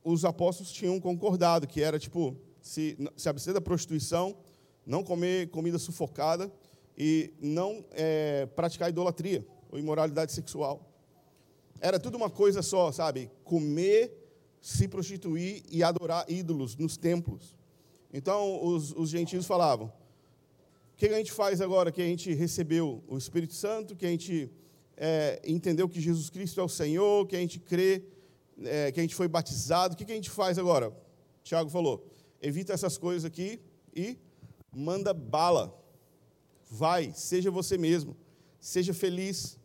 os 0.05 0.25
apóstolos 0.25 0.71
tinham 0.71 1.01
concordado, 1.01 1.67
que 1.67 1.81
era 1.83 1.99
tipo, 1.99 2.37
se, 2.61 2.97
se 3.17 3.29
abster 3.29 3.55
da 3.55 3.61
prostituição, 3.61 4.37
não 4.87 5.03
comer 5.03 5.49
comida 5.49 5.79
sufocada 5.79 6.53
e 6.97 7.33
não 7.41 7.85
é, 7.93 8.47
praticar 8.55 8.91
idolatria 8.91 9.45
ou 9.73 9.79
imoralidade 9.79 10.33
sexual. 10.33 10.91
Era 11.81 11.99
tudo 11.99 12.17
uma 12.17 12.31
coisa 12.31 12.63
só, 12.63 12.93
sabe? 12.93 13.31
Comer, 13.43 14.13
se 14.61 14.87
prostituir 14.87 15.63
e 15.71 15.83
adorar 15.83 16.31
ídolos 16.31 16.77
nos 16.77 16.97
templos. 16.97 17.57
Então, 18.13 18.65
os, 18.65 18.93
os 18.93 19.09
gentios 19.09 19.47
falavam: 19.47 19.87
o 19.87 20.97
que 20.97 21.07
a 21.07 21.17
gente 21.17 21.33
faz 21.33 21.61
agora 21.61 21.91
que 21.91 22.01
a 22.01 22.07
gente 22.07 22.33
recebeu 22.33 23.03
o 23.09 23.19
Espírito 23.19 23.55
Santo, 23.55 23.97
que 23.97 24.07
a 24.07 24.09
gente 24.09 24.51
é, 24.97 25.43
entendeu 25.45 25.89
que 25.89 26.01
Jesus 26.01 26.31
Cristo 26.31 26.61
é 26.61 26.63
o 26.63 26.69
Senhor, 26.69 27.27
que 27.27 27.35
a 27.35 27.41
gente 27.41 27.59
crê 27.59 28.05
é, 28.63 28.93
que 28.93 29.01
a 29.01 29.03
gente 29.03 29.15
foi 29.15 29.29
batizado, 29.29 29.95
o 29.95 29.97
que, 29.97 30.05
que 30.05 30.13
a 30.13 30.15
gente 30.15 30.31
faz 30.31 30.59
agora? 30.59 30.93
Tiago 31.43 31.71
falou: 31.71 32.07
evita 32.41 32.73
essas 32.73 32.97
coisas 32.97 33.25
aqui 33.25 33.61
e 33.95 34.19
manda 34.75 35.13
bala. 35.13 35.81
Vai, 36.71 37.13
seja 37.15 37.51
você 37.51 37.79
mesmo, 37.79 38.17
seja 38.61 38.93
feliz. 38.93 39.59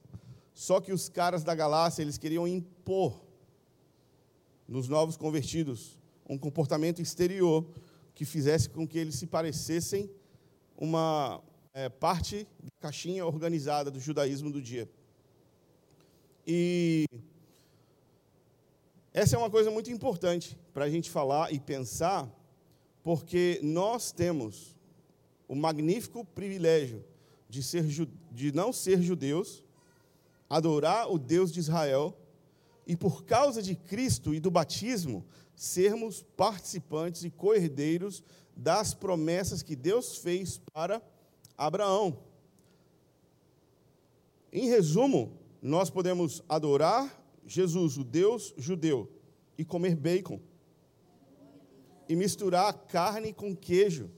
Só 0.53 0.81
que 0.81 0.91
os 0.91 1.08
caras 1.08 1.43
da 1.43 1.55
galáxia, 1.55 2.01
eles 2.01 2.17
queriam 2.17 2.48
impor 2.48 3.22
nos 4.67 4.88
novos 4.88 5.15
convertidos 5.15 5.98
um 6.29 6.38
comportamento 6.38 7.01
exterior 7.01 7.65
que 8.13 8.24
fizesse 8.24 8.69
com 8.69 8.88
que 8.88 9.00
eles 9.00 9.15
se 9.15 9.25
parecessem 9.25 10.12
uma 10.77 11.41
é, 11.74 11.89
parte 11.89 12.48
da 12.62 12.69
caixinha 12.79 13.25
organizada 13.25 13.89
do 13.89 14.00
judaísmo 14.00 14.51
do 14.51 14.62
dia. 14.62 14.88
E 16.46 17.05
essa 19.13 19.36
é 19.36 19.39
uma 19.39 19.50
coisa 19.50 19.72
muito 19.72 19.89
importante 19.92 20.58
para 20.74 20.86
a 20.86 20.89
gente 20.89 21.10
falar 21.10 21.51
e 21.51 21.60
pensar, 21.60 22.30
porque 23.04 23.60
nós 23.63 24.12
temos 24.12 24.75
o 25.48 25.56
magnífico 25.56 26.24
privilégio 26.24 27.04
de, 27.50 27.63
ser, 27.63 27.84
de 28.32 28.51
não 28.51 28.72
ser 28.72 29.01
judeus, 29.01 29.63
adorar 30.48 31.12
o 31.12 31.18
Deus 31.18 31.51
de 31.51 31.60
Israel 31.60 32.16
e, 32.86 32.96
por 32.96 33.24
causa 33.24 33.62
de 33.62 33.75
Cristo 33.75 34.34
e 34.34 34.39
do 34.39 34.51
batismo, 34.51 35.25
sermos 35.56 36.24
participantes 36.38 37.24
e 37.24 37.32
co-herdeiros 37.32 38.24
das 38.56 38.94
promessas 38.94 39.63
que 39.63 39.75
Deus 39.75 40.18
fez 40.18 40.60
para 40.72 41.01
Abraão. 41.58 42.20
Em 44.51 44.68
resumo, 44.68 45.38
nós 45.62 45.89
podemos 45.89 46.44
adorar 46.48 47.19
Jesus, 47.50 47.98
o 47.98 48.03
Deus 48.03 48.53
judeu, 48.58 49.12
e 49.58 49.65
comer 49.65 49.96
bacon. 49.96 50.39
E 52.08 52.15
misturar 52.15 52.72
carne 52.86 53.34
com 53.34 53.56
queijo. 53.56 54.10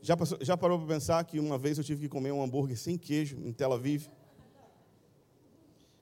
Já, 0.00 0.16
passou, 0.16 0.38
já 0.40 0.56
parou 0.56 0.78
para 0.78 0.94
pensar 0.94 1.24
que 1.24 1.40
uma 1.40 1.58
vez 1.58 1.76
eu 1.76 1.84
tive 1.84 2.02
que 2.02 2.08
comer 2.08 2.32
um 2.32 2.42
hambúrguer 2.42 2.78
sem 2.78 2.96
queijo 2.96 3.36
em 3.44 3.52
Tel 3.52 3.72
Aviv? 3.72 4.08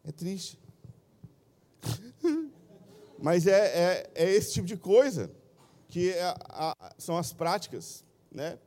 É 0.04 0.12
triste. 0.12 0.58
Mas 3.18 3.46
é, 3.46 3.52
é, 3.52 4.10
é, 4.14 4.30
esse 4.30 4.52
tipo 4.52 4.66
de 4.66 4.76
coisa 4.76 5.30
que 5.88 6.10
é 6.10 6.22
a, 6.22 6.94
são 6.96 7.16
as 7.16 7.32
práticas, 7.32 8.04
né? 8.30 8.58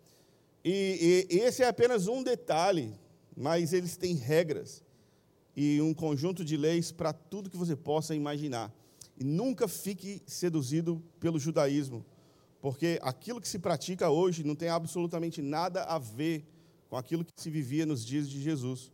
E, 0.66 1.28
e, 1.30 1.40
esse 1.40 1.64
é 1.64 1.68
apenas 1.68 2.08
um 2.08 2.22
detalhe, 2.22 2.94
mas 3.36 3.74
eles 3.74 3.98
têm 3.98 4.16
regras 4.16 4.83
e 5.56 5.82
um 5.82 5.94
conjunto 5.94 6.44
de 6.44 6.58
leis 6.58 6.92
para 6.92 7.14
tudo 7.14 7.50
que 7.50 7.58
você 7.58 7.76
possa 7.76 8.16
imaginar. 8.16 8.74
E 9.18 9.24
nunca 9.24 9.68
fique 9.68 10.22
seduzido 10.26 11.02
pelo 11.20 11.40
judaísmo, 11.40 12.06
porque 12.62 13.00
aquilo 13.02 13.40
que 13.40 13.48
se 13.48 13.60
pratica 13.60 14.10
hoje 14.10 14.44
não 14.44 14.56
tem 14.56 14.70
absolutamente 14.70 15.42
nada 15.42 15.84
a 15.84 16.00
ver 16.00 16.46
com 16.90 16.98
aquilo 16.98 17.24
que 17.24 17.32
se 17.36 17.50
vivia 17.50 17.86
nos 17.86 18.06
dias 18.06 18.30
de 18.30 18.42
Jesus. 18.42 18.92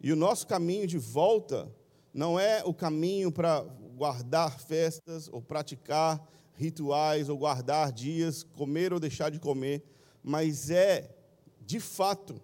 E 0.00 0.12
o 0.12 0.16
nosso 0.16 0.46
caminho 0.46 0.86
de 0.86 0.98
volta 0.98 1.70
não 2.14 2.38
é 2.38 2.62
o 2.64 2.72
caminho 2.72 3.30
para 3.30 3.60
guardar 3.96 4.58
festas 4.58 5.28
ou 5.32 5.42
praticar 5.42 6.24
rituais 6.54 7.28
ou 7.28 7.36
guardar 7.36 7.92
dias, 7.92 8.42
comer 8.42 8.92
ou 8.92 9.00
deixar 9.00 9.30
de 9.30 9.38
comer, 9.38 9.82
mas 10.22 10.70
é, 10.70 11.14
de 11.60 11.78
fato, 11.78 12.40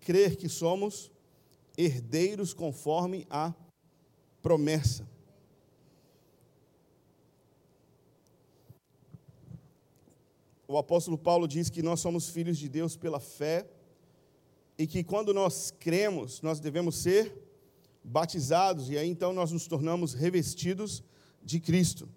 crer 0.00 0.36
que 0.36 0.48
somos 0.48 1.10
herdeiros 1.80 2.52
conforme 2.52 3.26
a 3.30 3.54
promessa. 4.42 5.08
O 10.68 10.76
apóstolo 10.76 11.16
Paulo 11.16 11.48
diz 11.48 11.70
que 11.70 11.82
nós 11.82 12.00
somos 12.00 12.28
filhos 12.28 12.58
de 12.58 12.68
Deus 12.68 12.96
pela 12.96 13.18
fé 13.18 13.66
e 14.78 14.86
que 14.86 15.02
quando 15.02 15.32
nós 15.32 15.70
cremos, 15.70 16.42
nós 16.42 16.60
devemos 16.60 16.96
ser 16.96 17.34
batizados 18.04 18.88
e 18.90 18.96
aí 18.96 19.08
então 19.08 19.32
nós 19.32 19.50
nos 19.50 19.66
tornamos 19.66 20.12
revestidos 20.14 21.02
de 21.42 21.58
Cristo. 21.60 22.08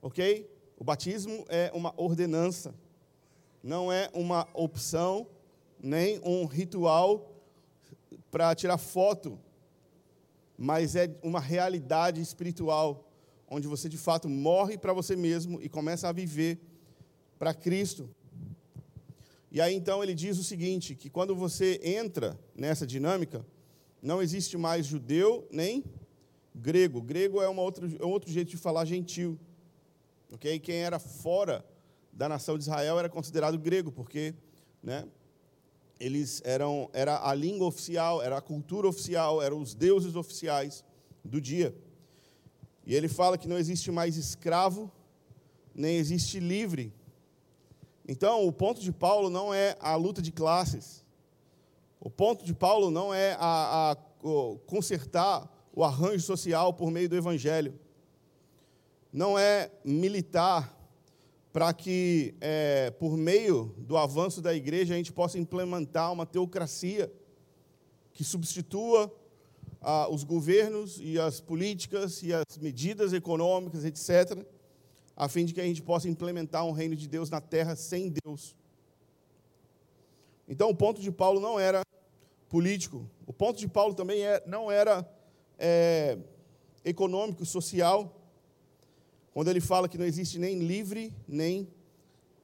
OK? 0.00 0.48
O 0.78 0.84
batismo 0.84 1.44
é 1.48 1.70
uma 1.74 1.92
ordenança, 1.96 2.74
não 3.62 3.92
é 3.92 4.08
uma 4.14 4.48
opção, 4.54 5.26
nem 5.78 6.20
um 6.24 6.46
ritual 6.46 7.29
para 8.30 8.54
tirar 8.54 8.78
foto, 8.78 9.38
mas 10.56 10.94
é 10.94 11.10
uma 11.22 11.40
realidade 11.40 12.20
espiritual, 12.20 13.08
onde 13.48 13.66
você 13.66 13.88
de 13.88 13.98
fato 13.98 14.28
morre 14.28 14.78
para 14.78 14.92
você 14.92 15.16
mesmo 15.16 15.60
e 15.60 15.68
começa 15.68 16.08
a 16.08 16.12
viver 16.12 16.60
para 17.38 17.54
Cristo. 17.54 18.08
E 19.50 19.60
aí 19.60 19.74
então 19.74 20.02
ele 20.02 20.14
diz 20.14 20.38
o 20.38 20.44
seguinte: 20.44 20.94
que 20.94 21.10
quando 21.10 21.34
você 21.34 21.80
entra 21.82 22.38
nessa 22.54 22.86
dinâmica, 22.86 23.44
não 24.00 24.22
existe 24.22 24.56
mais 24.56 24.86
judeu 24.86 25.46
nem 25.50 25.84
grego. 26.54 27.00
Grego 27.00 27.42
é, 27.42 27.48
uma 27.48 27.62
outra, 27.62 27.86
é 27.86 28.04
um 28.04 28.10
outro 28.10 28.30
jeito 28.30 28.50
de 28.50 28.56
falar 28.56 28.84
gentil. 28.84 29.38
Ok? 30.32 30.58
Quem 30.60 30.76
era 30.76 30.98
fora 30.98 31.64
da 32.12 32.28
nação 32.28 32.56
de 32.56 32.62
Israel 32.62 32.98
era 32.98 33.08
considerado 33.08 33.58
grego, 33.58 33.90
porque 33.90 34.34
né, 34.82 35.06
eles 36.00 36.42
eram 36.44 36.90
era 36.92 37.28
a 37.28 37.34
língua 37.34 37.66
oficial, 37.66 38.22
era 38.22 38.38
a 38.38 38.40
cultura 38.40 38.88
oficial, 38.88 39.40
eram 39.40 39.60
os 39.60 39.74
deuses 39.74 40.16
oficiais 40.16 40.82
do 41.24 41.40
dia. 41.40 41.74
E 42.84 42.94
ele 42.94 43.06
fala 43.06 43.38
que 43.38 43.46
não 43.46 43.58
existe 43.58 43.90
mais 43.92 44.16
escravo, 44.16 44.90
nem 45.74 45.96
existe 45.96 46.40
livre. 46.40 46.92
Então, 48.08 48.44
o 48.46 48.52
ponto 48.52 48.80
de 48.80 48.90
Paulo 48.90 49.30
não 49.30 49.54
é 49.54 49.76
a 49.78 49.94
luta 49.94 50.20
de 50.20 50.32
classes. 50.32 51.04
O 52.00 52.10
ponto 52.10 52.44
de 52.44 52.54
Paulo 52.54 52.90
não 52.90 53.14
é 53.14 53.36
a, 53.38 53.92
a, 53.92 53.96
consertar 54.66 55.48
o 55.72 55.84
arranjo 55.84 56.24
social 56.24 56.72
por 56.72 56.90
meio 56.90 57.08
do 57.08 57.16
evangelho 57.16 57.78
não 59.12 59.38
é 59.38 59.70
militar 59.84 60.76
para 61.52 61.72
que, 61.72 62.34
é, 62.40 62.90
por 62.92 63.16
meio 63.16 63.74
do 63.78 63.96
avanço 63.96 64.40
da 64.40 64.54
igreja, 64.54 64.94
a 64.94 64.96
gente 64.96 65.12
possa 65.12 65.38
implementar 65.38 66.12
uma 66.12 66.24
teocracia 66.24 67.12
que 68.12 68.22
substitua 68.22 69.12
ah, 69.80 70.08
os 70.08 70.22
governos 70.22 71.00
e 71.00 71.18
as 71.18 71.40
políticas 71.40 72.22
e 72.22 72.32
as 72.32 72.58
medidas 72.58 73.12
econômicas, 73.12 73.84
etc., 73.84 74.44
a 75.16 75.28
fim 75.28 75.44
de 75.44 75.52
que 75.52 75.60
a 75.60 75.64
gente 75.64 75.82
possa 75.82 76.08
implementar 76.08 76.64
um 76.64 76.70
reino 76.70 76.96
de 76.96 77.08
Deus 77.08 77.28
na 77.28 77.40
terra 77.40 77.76
sem 77.76 78.14
Deus. 78.24 78.56
Então, 80.48 80.70
o 80.70 80.74
ponto 80.74 81.00
de 81.00 81.10
Paulo 81.10 81.40
não 81.40 81.58
era 81.58 81.82
político, 82.48 83.08
o 83.26 83.32
ponto 83.32 83.58
de 83.58 83.68
Paulo 83.68 83.94
também 83.94 84.22
é, 84.22 84.42
não 84.46 84.70
era 84.70 85.08
é, 85.58 86.16
econômico, 86.84 87.44
social, 87.44 88.19
quando 89.32 89.48
ele 89.48 89.60
fala 89.60 89.88
que 89.88 89.98
não 89.98 90.04
existe 90.04 90.38
nem 90.38 90.58
livre 90.58 91.14
nem 91.26 91.68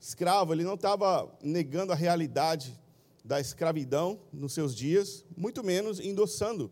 escravo, 0.01 0.53
ele 0.53 0.62
não 0.62 0.75
estava 0.75 1.33
negando 1.42 1.92
a 1.92 1.96
realidade 1.96 2.79
da 3.25 3.40
escravidão 3.40 4.20
nos 4.33 4.53
seus 4.53 4.75
dias, 4.75 5.25
muito 5.37 5.64
menos 5.64 5.99
endossando 5.99 6.70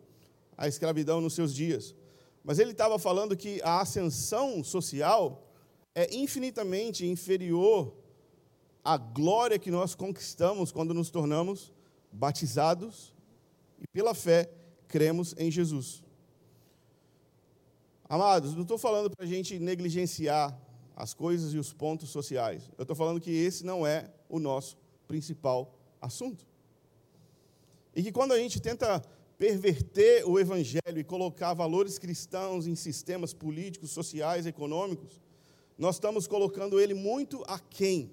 a 0.57 0.69
escravidão 0.69 1.21
nos 1.21 1.35
seus 1.35 1.53
dias. 1.53 1.95
Mas 2.45 2.59
ele 2.59 2.71
estava 2.71 2.99
falando 2.99 3.37
que 3.37 3.61
a 3.65 3.81
ascensão 3.81 4.63
social 4.63 5.51
é 5.95 6.15
infinitamente 6.15 7.07
inferior 7.07 7.93
à 8.85 8.97
glória 8.97 9.59
que 9.59 9.71
nós 9.71 9.95
conquistamos 9.95 10.71
quando 10.71 10.95
nos 10.95 11.11
tornamos 11.11 11.73
batizados 12.13 13.13
e, 13.81 13.85
pela 13.93 14.15
fé, 14.15 14.51
cremos 14.87 15.35
em 15.37 15.51
Jesus. 15.51 16.04
Amados, 18.09 18.55
não 18.55 18.63
estou 18.63 18.77
falando 18.77 19.11
para 19.11 19.25
a 19.25 19.29
gente 19.29 19.59
negligenciar 19.59 20.59
as 20.95 21.15
coisas 21.15 21.55
e 21.55 21.59
os 21.59 21.73
pontos 21.73 22.11
sociais. 22.11 22.71
Eu 22.77 22.83
estou 22.83 22.95
falando 22.95 23.21
que 23.21 23.31
esse 23.31 23.65
não 23.65 23.87
é 23.87 24.11
o 24.29 24.39
nosso 24.39 24.77
principal 25.09 25.75
assunto. 26.01 26.47
E 27.97 28.03
que 28.03 28.13
quando 28.13 28.33
a 28.33 28.39
gente 28.39 28.61
tenta 28.61 29.01
perverter 29.39 30.29
o 30.29 30.39
evangelho 30.39 30.99
e 30.99 31.05
colocar 31.05 31.55
valores 31.55 31.99
cristãos 31.99 32.67
em 32.67 32.75
sistemas 32.75 33.33
políticos, 33.33 33.91
sociais, 33.91 34.47
econômicos, 34.47 35.21
nós 35.77 35.97
estamos 35.97 36.27
colocando 36.27 36.79
ele 36.79 36.95
muito 36.95 37.43
aquém 37.47 38.13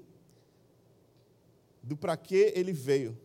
do 1.84 1.98
para 1.98 2.16
que 2.16 2.52
ele 2.56 2.74
veio. 2.74 3.18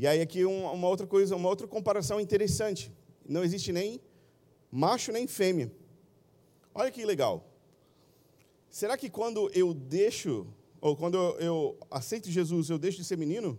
E 0.00 0.06
aí 0.06 0.20
aqui 0.20 0.44
uma 0.44 0.86
outra 0.86 1.08
coisa, 1.08 1.34
uma 1.34 1.48
outra 1.48 1.66
comparação 1.66 2.20
interessante. 2.20 2.92
Não 3.28 3.42
existe 3.42 3.72
nem 3.72 4.00
macho 4.70 5.10
nem 5.10 5.26
fêmea. 5.26 5.72
Olha 6.72 6.92
que 6.92 7.04
legal. 7.04 7.44
Será 8.70 8.96
que 8.96 9.10
quando 9.10 9.50
eu 9.52 9.74
deixo, 9.74 10.46
ou 10.80 10.96
quando 10.96 11.16
eu, 11.40 11.76
aceito 11.90 12.30
Jesus, 12.30 12.70
eu 12.70 12.78
deixo 12.78 12.98
de 12.98 13.04
ser 13.04 13.18
menino? 13.18 13.58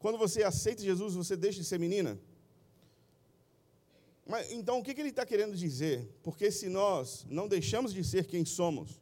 Quando 0.00 0.18
você 0.18 0.42
aceita 0.42 0.82
Jesus, 0.82 1.14
você 1.14 1.36
deixa 1.36 1.60
de 1.60 1.64
ser 1.64 1.78
menina? 1.78 2.18
Mas, 4.26 4.50
então, 4.50 4.80
o 4.80 4.82
que 4.82 4.90
ele 4.90 5.10
está 5.10 5.24
querendo 5.24 5.54
dizer? 5.54 6.10
Porque 6.20 6.50
se 6.50 6.68
nós 6.68 7.24
não 7.30 7.46
deixamos 7.46 7.94
de 7.94 8.02
ser 8.02 8.26
quem 8.26 8.44
somos, 8.44 9.00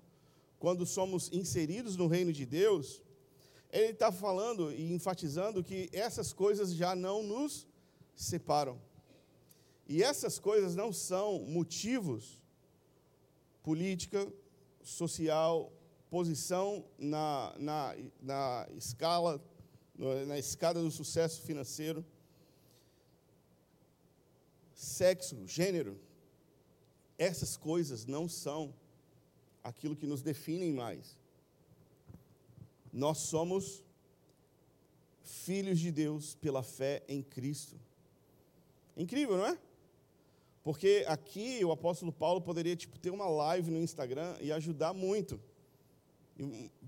quando 0.58 0.84
somos 0.84 1.30
inseridos 1.32 1.96
no 1.96 2.08
reino 2.08 2.30
de 2.30 2.44
Deus, 2.44 3.00
ele 3.72 3.92
está 3.92 4.12
falando 4.12 4.70
e 4.70 4.92
enfatizando 4.92 5.64
que 5.64 5.88
essas 5.92 6.32
coisas 6.32 6.74
já 6.74 6.94
não 6.94 7.22
nos 7.22 7.66
separam. 8.14 8.78
E 9.88 10.02
essas 10.02 10.38
coisas 10.38 10.76
não 10.76 10.92
são 10.92 11.40
motivos 11.40 12.40
política, 13.62 14.30
social, 14.82 15.72
posição 16.10 16.84
na, 16.98 17.54
na, 17.58 17.96
na 18.20 18.68
escala, 18.76 19.42
na 20.26 20.38
escada 20.38 20.82
do 20.82 20.90
sucesso 20.90 21.40
financeiro, 21.42 22.04
sexo, 24.74 25.46
gênero. 25.46 25.98
Essas 27.16 27.56
coisas 27.56 28.04
não 28.04 28.28
são 28.28 28.74
aquilo 29.62 29.96
que 29.96 30.06
nos 30.06 30.22
definem 30.22 30.72
mais. 30.72 31.16
Nós 32.92 33.18
somos 33.18 33.82
filhos 35.22 35.78
de 35.78 35.90
Deus 35.90 36.34
pela 36.34 36.62
fé 36.62 37.02
em 37.08 37.22
Cristo. 37.22 37.80
Incrível, 38.96 39.36
não 39.38 39.46
é? 39.46 39.58
Porque 40.62 41.04
aqui 41.08 41.64
o 41.64 41.72
apóstolo 41.72 42.12
Paulo 42.12 42.40
poderia 42.40 42.76
tipo, 42.76 42.98
ter 42.98 43.10
uma 43.10 43.26
live 43.26 43.70
no 43.70 43.80
Instagram 43.80 44.36
e 44.40 44.52
ajudar 44.52 44.92
muito. 44.92 45.40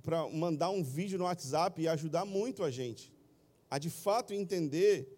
Para 0.02 0.28
mandar 0.28 0.70
um 0.70 0.82
vídeo 0.82 1.18
no 1.18 1.24
WhatsApp 1.24 1.80
e 1.80 1.88
ajudar 1.88 2.24
muito 2.24 2.62
a 2.62 2.70
gente. 2.70 3.12
A 3.70 3.78
de 3.78 3.90
fato 3.90 4.32
entender 4.32 5.08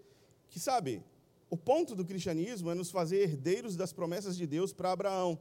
que, 0.49 0.59
sabe, 0.59 1.03
o 1.51 1.57
ponto 1.57 1.95
do 1.95 2.05
cristianismo 2.05 2.71
é 2.71 2.75
nos 2.75 2.91
fazer 2.91 3.23
herdeiros 3.23 3.77
das 3.77 3.93
promessas 3.93 4.37
de 4.37 4.47
Deus 4.47 4.73
para 4.73 4.93
Abraão. 4.93 5.39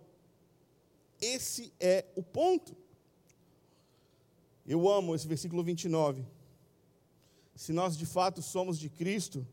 Esse 1.22 1.72
é 1.80 2.06
o 2.16 2.24
ponto. 2.24 2.76
Eu 4.66 4.90
amo 4.90 5.14
esse 5.14 5.28
versículo 5.28 5.64
29. 5.64 6.26
Se 7.56 7.72
nós 7.72 7.96
de 7.96 8.06
fato 8.06 8.42
somos 8.42 8.80
de 8.80 8.90
Cristo, 8.90 9.48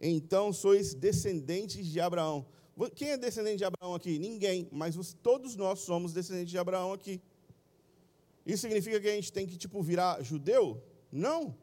então 0.00 0.52
sois 0.52 0.94
descendentes 0.94 1.86
de 1.86 2.00
Abraão. 2.00 2.46
Quem 2.94 3.10
é 3.10 3.16
descendente 3.16 3.58
de 3.58 3.64
Abraão 3.64 3.94
aqui? 3.94 4.16
Ninguém, 4.18 4.68
mas 4.70 4.94
todos 5.22 5.56
nós 5.56 5.80
somos 5.80 6.12
descendentes 6.12 6.50
de 6.50 6.58
Abraão 6.58 6.92
aqui. 6.92 7.20
Isso 8.46 8.62
significa 8.62 9.00
que 9.00 9.08
a 9.08 9.14
gente 9.14 9.32
tem 9.32 9.44
que 9.44 9.56
tipo 9.56 9.82
virar 9.82 10.22
judeu? 10.22 10.80
Não, 11.10 11.56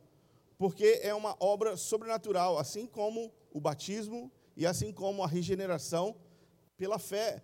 porque 0.58 1.00
é 1.02 1.14
uma 1.14 1.36
obra 1.40 1.78
sobrenatural, 1.78 2.58
assim 2.58 2.86
como 2.86 3.32
o 3.54 3.62
batismo 3.62 4.30
e 4.58 4.66
assim 4.66 4.92
como 4.92 5.24
a 5.24 5.28
regeneração 5.28 6.16
pela 6.78 7.00
fé. 7.00 7.42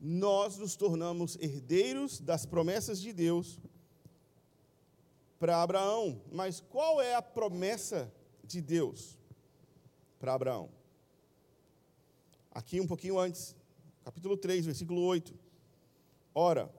Nós 0.00 0.56
nos 0.56 0.74
tornamos 0.74 1.36
herdeiros 1.38 2.20
das 2.20 2.46
promessas 2.46 2.98
de 3.00 3.12
Deus 3.12 3.60
para 5.42 5.60
Abraão. 5.60 6.22
Mas 6.30 6.60
qual 6.60 7.02
é 7.02 7.16
a 7.16 7.20
promessa 7.20 8.08
de 8.44 8.60
Deus 8.60 9.18
para 10.20 10.34
Abraão? 10.34 10.70
Aqui 12.52 12.80
um 12.80 12.86
pouquinho 12.86 13.18
antes, 13.18 13.56
capítulo 14.04 14.36
3, 14.36 14.66
versículo 14.66 15.00
8. 15.00 15.34
Ora, 16.32 16.72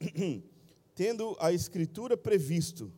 tendo 0.96 1.36
a 1.38 1.52
Escritura 1.52 2.16
previsto 2.16 2.92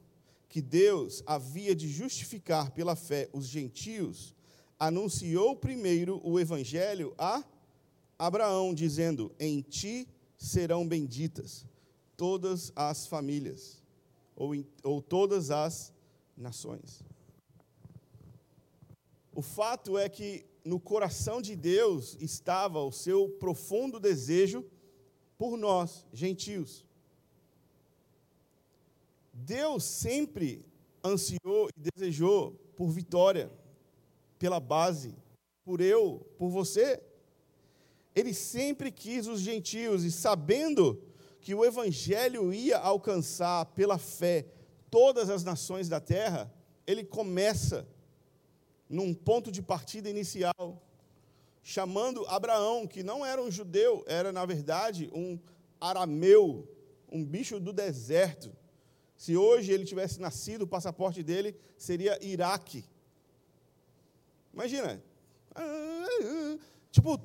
que 0.49 0.62
Deus 0.62 1.23
havia 1.27 1.77
de 1.77 1.87
justificar 1.87 2.71
pela 2.71 2.97
fé 2.97 3.29
os 3.35 3.45
gentios, 3.45 4.35
anunciou 4.79 5.55
primeiro 5.55 6.19
o 6.25 6.40
evangelho 6.40 7.14
a 7.19 7.45
Abraão, 8.19 8.73
dizendo: 8.73 9.31
Em 9.38 9.61
ti 9.61 10.09
serão 10.38 10.88
benditas 10.88 11.66
todas 12.16 12.73
as 12.75 13.07
famílias, 13.07 13.85
ou, 14.37 14.55
em, 14.55 14.66
ou 14.85 15.01
todas 15.01 15.51
as 15.51 15.92
nações. 16.37 17.03
O 19.35 19.42
fato 19.42 19.99
é 19.99 20.09
que 20.09 20.46
no 20.64 20.79
coração 20.79 21.40
de 21.40 21.57
Deus 21.57 22.16
estava 22.20 22.83
o 22.83 22.92
seu 22.92 23.29
profundo 23.29 23.99
desejo 23.99 24.64
por 25.38 25.57
nós, 25.57 26.07
gentios. 26.12 26.85
Deus 29.33 29.85
sempre 29.85 30.64
ansiou 31.05 31.68
e 31.77 31.90
desejou 31.90 32.53
por 32.75 32.88
vitória, 32.88 33.51
pela 34.38 34.59
base, 34.59 35.14
por 35.64 35.81
eu, 35.81 36.27
por 36.38 36.49
você. 36.49 37.03
Ele 38.14 38.33
sempre 38.33 38.90
quis 38.90 39.27
os 39.27 39.40
gentios 39.40 40.05
e 40.05 40.11
sabendo 40.11 41.03
que 41.46 41.54
o 41.54 41.64
evangelho 41.64 42.52
ia 42.52 42.76
alcançar 42.76 43.66
pela 43.66 43.98
fé 43.98 44.46
todas 44.90 45.30
as 45.30 45.44
nações 45.44 45.88
da 45.88 46.00
terra, 46.00 46.52
ele 46.85 47.04
começa 47.04 47.87
num 48.88 49.14
ponto 49.14 49.52
de 49.52 49.62
partida 49.62 50.11
inicial, 50.11 50.82
chamando 51.62 52.26
Abraão, 52.26 52.85
que 52.85 53.04
não 53.04 53.24
era 53.24 53.40
um 53.40 53.48
judeu, 53.48 54.04
era 54.09 54.32
na 54.32 54.44
verdade 54.44 55.09
um 55.14 55.38
arameu, 55.80 56.68
um 57.09 57.24
bicho 57.24 57.61
do 57.61 57.72
deserto. 57.72 58.52
Se 59.16 59.37
hoje 59.37 59.70
ele 59.70 59.85
tivesse 59.85 60.20
nascido, 60.20 60.62
o 60.62 60.66
passaporte 60.66 61.22
dele 61.22 61.54
seria 61.78 62.18
Iraque. 62.20 62.85
Imagina. 64.52 65.00
Tipo, 66.90 67.20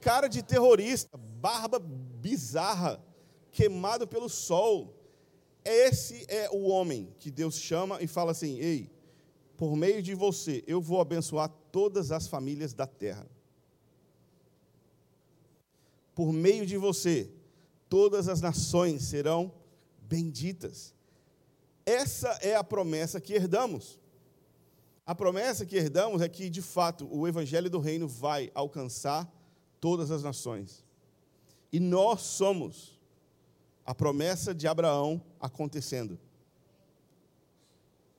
cara 0.00 0.28
de 0.28 0.40
terrorista, 0.40 1.18
barba 1.18 1.80
bizarra, 1.80 3.04
queimado 3.56 4.06
pelo 4.06 4.28
sol. 4.28 4.94
Esse 5.64 6.26
é 6.28 6.48
o 6.50 6.68
homem 6.68 7.14
que 7.18 7.30
Deus 7.30 7.58
chama 7.58 8.00
e 8.02 8.06
fala 8.06 8.30
assim: 8.32 8.58
Ei, 8.58 8.90
por 9.56 9.74
meio 9.74 10.02
de 10.02 10.14
você, 10.14 10.62
eu 10.66 10.80
vou 10.80 11.00
abençoar 11.00 11.48
todas 11.72 12.12
as 12.12 12.28
famílias 12.28 12.74
da 12.74 12.86
terra. 12.86 13.26
Por 16.14 16.32
meio 16.32 16.66
de 16.66 16.76
você, 16.76 17.30
todas 17.88 18.28
as 18.28 18.40
nações 18.40 19.02
serão 19.04 19.52
benditas. 20.02 20.94
Essa 21.84 22.28
é 22.42 22.54
a 22.54 22.64
promessa 22.64 23.20
que 23.20 23.32
herdamos. 23.32 23.98
A 25.06 25.14
promessa 25.14 25.64
que 25.64 25.76
herdamos 25.76 26.20
é 26.20 26.28
que, 26.28 26.50
de 26.50 26.60
fato, 26.60 27.08
o 27.10 27.26
evangelho 27.26 27.70
do 27.70 27.78
reino 27.78 28.08
vai 28.08 28.50
alcançar 28.54 29.30
todas 29.80 30.10
as 30.10 30.22
nações. 30.22 30.84
E 31.72 31.78
nós 31.78 32.22
somos 32.22 32.95
a 33.86 33.94
promessa 33.94 34.52
de 34.52 34.66
Abraão 34.66 35.22
acontecendo. 35.40 36.18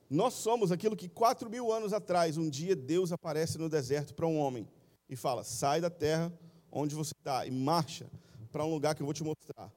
Nós 0.09 0.33
somos 0.35 0.71
aquilo 0.71 0.95
que 0.95 1.09
quatro 1.09 1.49
mil 1.49 1.71
anos 1.71 1.91
atrás, 1.91 2.37
um 2.37 2.49
dia 2.49 2.73
Deus 2.73 3.11
aparece 3.11 3.57
no 3.57 3.67
deserto 3.67 4.13
para 4.13 4.25
um 4.25 4.39
homem 4.39 4.65
e 5.09 5.15
fala: 5.17 5.43
sai 5.43 5.81
da 5.81 5.89
terra 5.89 6.31
onde 6.71 6.95
você 6.95 7.13
está 7.17 7.45
e 7.45 7.51
marcha 7.51 8.09
para 8.51 8.63
um 8.63 8.73
lugar 8.73 8.95
que 8.95 9.01
eu 9.01 9.05
vou 9.05 9.13
te 9.13 9.23
mostrar. 9.23 9.69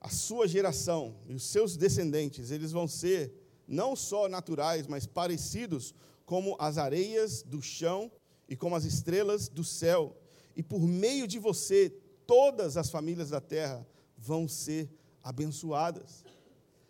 A 0.00 0.08
sua 0.08 0.46
geração 0.46 1.16
e 1.26 1.34
os 1.34 1.42
seus 1.42 1.76
descendentes, 1.76 2.52
eles 2.52 2.70
vão 2.70 2.86
ser 2.86 3.34
não 3.66 3.96
só 3.96 4.28
naturais, 4.28 4.86
mas 4.86 5.06
parecidos 5.06 5.92
como 6.24 6.54
as 6.60 6.78
areias 6.78 7.42
do 7.42 7.60
chão 7.60 8.10
e 8.48 8.54
como 8.54 8.76
as 8.76 8.84
estrelas 8.84 9.48
do 9.48 9.64
céu. 9.64 10.16
E 10.54 10.62
por 10.62 10.80
meio 10.80 11.26
de 11.26 11.40
você, 11.40 11.90
todas 12.26 12.76
as 12.76 12.90
famílias 12.90 13.30
da 13.30 13.40
terra 13.40 13.84
vão 14.16 14.46
ser 14.46 14.88
abençoadas. 15.28 16.24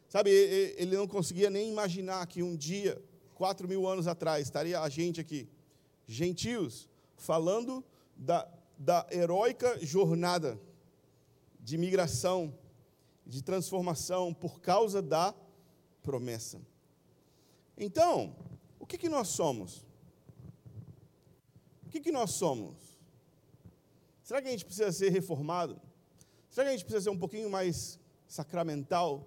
Sabe, 0.09 0.31
ele 0.31 0.97
não 0.97 1.09
conseguia 1.09 1.51
nem 1.51 1.69
imaginar 1.69 2.25
que 2.29 2.41
um 2.41 2.57
dia, 2.57 3.03
quatro 3.35 3.67
mil 3.67 3.85
anos 3.87 4.07
atrás, 4.07 4.47
estaria 4.47 4.81
a 4.81 4.89
gente 4.89 5.21
aqui, 5.21 5.49
gentios, 6.07 6.89
falando 7.17 7.85
da, 8.17 8.49
da 8.79 9.05
heróica 9.11 9.85
jornada 9.85 10.59
de 11.59 11.77
migração, 11.77 12.57
de 13.27 13.43
transformação 13.43 14.33
por 14.33 14.61
causa 14.61 15.03
da 15.03 15.35
promessa. 16.01 16.61
Então, 17.77 18.37
o 18.79 18.87
que, 18.87 18.97
que 18.97 19.09
nós 19.09 19.29
somos? 19.29 19.85
O 21.85 21.91
que, 21.91 22.01
que 22.01 22.13
nós 22.13 22.31
somos? 22.31 22.77
Será 24.23 24.41
que 24.41 24.47
a 24.47 24.53
gente 24.53 24.65
precisa 24.65 24.93
ser 24.93 25.11
reformado? 25.11 25.81
Será 26.49 26.67
que 26.67 26.69
a 26.69 26.77
gente 26.77 26.85
precisa 26.85 27.05
ser 27.05 27.11
um 27.11 27.19
pouquinho 27.19 27.51
mais 27.51 27.98
sacramental? 28.29 29.27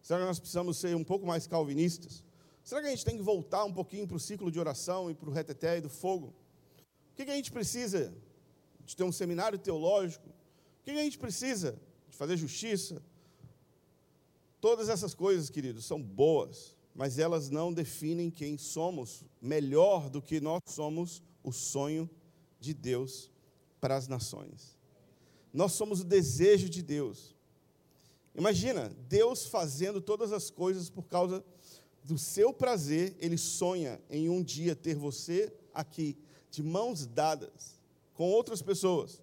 Será 0.00 0.20
que 0.20 0.26
nós 0.26 0.38
precisamos 0.38 0.78
ser 0.78 0.96
um 0.96 1.04
pouco 1.04 1.26
mais 1.26 1.46
calvinistas? 1.46 2.24
Será 2.64 2.80
que 2.80 2.86
a 2.88 2.90
gente 2.90 3.04
tem 3.04 3.16
que 3.16 3.22
voltar 3.22 3.64
um 3.64 3.72
pouquinho 3.72 4.06
para 4.06 4.16
o 4.16 4.20
ciclo 4.20 4.50
de 4.50 4.58
oração 4.58 5.10
e 5.10 5.14
para 5.14 5.28
o 5.28 5.32
reteté 5.32 5.78
e 5.78 5.80
do 5.80 5.88
fogo? 5.88 6.34
O 7.12 7.16
que, 7.16 7.24
que 7.24 7.30
a 7.30 7.34
gente 7.36 7.52
precisa? 7.52 8.14
De 8.84 8.96
ter 8.96 9.04
um 9.04 9.12
seminário 9.12 9.58
teológico? 9.58 10.28
O 10.28 10.84
que, 10.84 10.92
que 10.92 10.98
a 10.98 11.04
gente 11.04 11.18
precisa? 11.18 11.78
De 12.08 12.16
fazer 12.16 12.36
justiça? 12.36 13.02
Todas 14.60 14.88
essas 14.88 15.14
coisas, 15.14 15.48
queridos, 15.50 15.84
são 15.84 16.02
boas, 16.02 16.76
mas 16.94 17.18
elas 17.18 17.48
não 17.48 17.72
definem 17.72 18.30
quem 18.30 18.58
somos 18.58 19.24
melhor 19.40 20.10
do 20.10 20.20
que 20.20 20.40
nós 20.40 20.62
somos 20.66 21.22
o 21.44 21.52
sonho 21.52 22.10
de 22.58 22.74
Deus 22.74 23.30
para 23.80 23.96
as 23.96 24.08
nações. 24.08 24.76
Nós 25.52 25.72
somos 25.72 26.00
o 26.00 26.04
desejo 26.04 26.68
de 26.68 26.82
Deus. 26.82 27.36
Imagina, 28.38 28.88
Deus 29.08 29.46
fazendo 29.46 30.00
todas 30.00 30.32
as 30.32 30.48
coisas 30.48 30.88
por 30.88 31.02
causa 31.02 31.44
do 32.04 32.16
seu 32.16 32.52
prazer, 32.52 33.16
ele 33.18 33.36
sonha 33.36 34.00
em 34.08 34.28
um 34.28 34.44
dia 34.44 34.76
ter 34.76 34.94
você 34.94 35.52
aqui, 35.74 36.16
de 36.48 36.62
mãos 36.62 37.04
dadas, 37.04 37.80
com 38.14 38.30
outras 38.30 38.62
pessoas, 38.62 39.20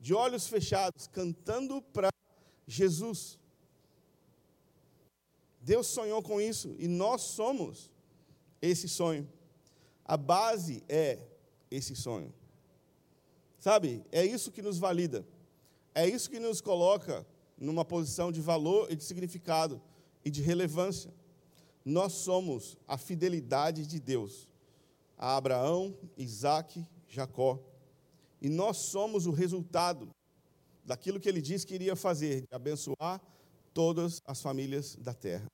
de 0.00 0.14
olhos 0.14 0.46
fechados, 0.46 1.06
cantando 1.06 1.82
para 1.82 2.08
Jesus. 2.66 3.38
Deus 5.60 5.88
sonhou 5.88 6.22
com 6.22 6.40
isso 6.40 6.74
e 6.78 6.88
nós 6.88 7.20
somos 7.20 7.92
esse 8.62 8.88
sonho. 8.88 9.30
A 10.02 10.16
base 10.16 10.82
é 10.88 11.18
esse 11.70 11.94
sonho. 11.94 12.32
Sabe, 13.58 14.02
é 14.10 14.24
isso 14.24 14.50
que 14.50 14.62
nos 14.62 14.78
valida, 14.78 15.26
é 15.94 16.08
isso 16.08 16.30
que 16.30 16.40
nos 16.40 16.62
coloca 16.62 17.26
numa 17.60 17.84
posição 17.84 18.32
de 18.32 18.40
valor 18.40 18.90
e 18.90 18.96
de 18.96 19.04
significado 19.04 19.80
e 20.24 20.30
de 20.30 20.42
relevância. 20.42 21.12
Nós 21.84 22.14
somos 22.14 22.76
a 22.88 22.96
fidelidade 22.96 23.86
de 23.86 24.00
Deus 24.00 24.50
a 25.20 25.36
Abraão, 25.36 25.94
Isaac, 26.16 26.82
Jacó. 27.06 27.62
E 28.40 28.48
nós 28.48 28.78
somos 28.78 29.26
o 29.26 29.30
resultado 29.30 30.08
daquilo 30.82 31.20
que 31.20 31.28
ele 31.28 31.42
disse 31.42 31.66
que 31.66 31.74
iria 31.74 31.94
fazer, 31.94 32.40
de 32.40 32.54
abençoar 32.54 33.20
todas 33.74 34.22
as 34.24 34.40
famílias 34.40 34.96
da 34.96 35.12
terra. 35.12 35.46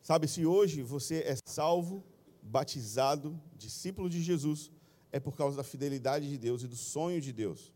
Sabe, 0.00 0.28
se 0.28 0.46
hoje 0.46 0.82
você 0.82 1.16
é 1.22 1.34
salvo, 1.44 2.04
batizado, 2.40 3.36
discípulo 3.56 4.08
de 4.08 4.22
Jesus, 4.22 4.70
é 5.10 5.18
por 5.18 5.36
causa 5.36 5.56
da 5.56 5.64
fidelidade 5.64 6.30
de 6.30 6.38
Deus 6.38 6.62
e 6.62 6.68
do 6.68 6.76
sonho 6.76 7.20
de 7.20 7.32
Deus 7.32 7.72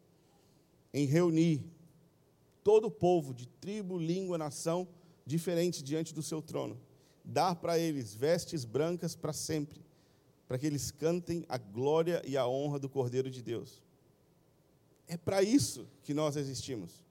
em 0.95 1.07
reunir 1.07 1.65
todo 2.63 2.87
o 2.87 2.91
povo, 2.91 3.35
de 3.35 3.47
tribo, 3.47 3.99
língua, 3.99 4.39
nação, 4.39 4.87
diferente 5.25 5.83
diante 5.83 6.15
do 6.15 6.23
seu 6.23 6.41
trono. 6.43 6.79
Dar 7.25 7.55
para 7.55 7.79
eles 7.79 8.15
vestes 8.15 8.65
brancas 8.65 9.15
para 9.15 9.33
sempre, 9.33 9.81
para 10.49 10.59
que 10.59 10.67
eles 10.67 10.91
cantem 10.91 11.45
a 11.49 11.59
glória 11.59 12.23
e 12.27 12.37
a 12.37 12.47
honra 12.47 12.79
do 12.79 12.89
Cordeiro 12.89 13.31
de 13.31 13.43
Deus. 13.43 13.83
É 15.07 15.17
para 15.17 15.43
isso 15.43 15.87
que 16.03 16.15
nós 16.15 16.37
existimos. 16.37 17.05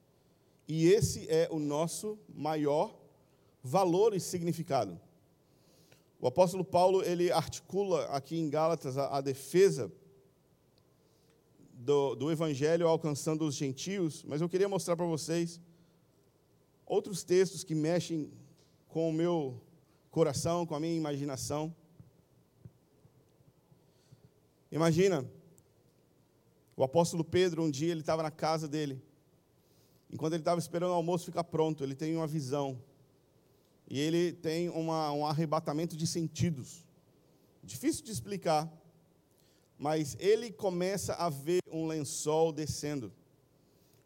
E 0.67 0.87
esse 0.87 1.29
é 1.29 1.47
o 1.51 1.59
nosso 1.59 2.17
maior 2.33 2.95
valor 3.63 4.13
e 4.13 4.19
significado. 4.19 4.99
O 6.21 6.27
apóstolo 6.27 6.65
Paulo, 6.65 7.01
ele 7.03 7.31
articula 7.31 8.05
aqui 8.07 8.37
em 8.37 8.49
Gálatas 8.49 8.97
a, 8.97 9.17
a 9.17 9.21
defesa 9.21 9.91
do, 11.79 12.13
do 12.13 12.29
evangelho 12.29 12.87
alcançando 12.87 13.45
os 13.45 13.55
gentios, 13.55 14.21
mas 14.23 14.41
eu 14.41 14.49
queria 14.49 14.67
mostrar 14.67 14.97
para 14.97 15.05
vocês 15.05 15.61
outros 16.85 17.23
textos 17.23 17.63
que 17.63 17.73
mexem 17.73 18.29
com 18.89 19.09
o 19.09 19.13
meu 19.13 19.61
coração, 20.11 20.65
com 20.65 20.75
a 20.75 20.79
minha 20.79 20.93
imaginação. 20.93 21.73
Imagina, 24.69 25.25
o 26.75 26.83
apóstolo 26.83 27.23
Pedro, 27.23 27.63
um 27.63 27.71
dia 27.71 27.91
ele 27.91 28.01
estava 28.01 28.23
na 28.23 28.31
casa 28.31 28.67
dele, 28.67 29.01
enquanto 30.11 30.33
ele 30.33 30.41
estava 30.41 30.59
esperando 30.59 30.91
o 30.91 30.95
almoço 30.95 31.25
ficar 31.25 31.45
pronto, 31.45 31.81
ele 31.81 31.95
tem 31.95 32.13
uma 32.13 32.27
visão, 32.27 32.77
e 33.89 33.97
ele 33.97 34.33
tem 34.33 34.67
uma, 34.69 35.13
um 35.13 35.25
arrebatamento 35.25 35.95
de 35.95 36.05
sentidos, 36.05 36.85
difícil 37.63 38.03
de 38.03 38.11
explicar, 38.11 38.69
mas 39.79 40.15
ele 40.19 40.51
começa 40.51 41.13
a 41.15 41.29
ver 41.29 41.61
um 41.71 41.87
lençol 41.87 42.51
descendo, 42.51 43.11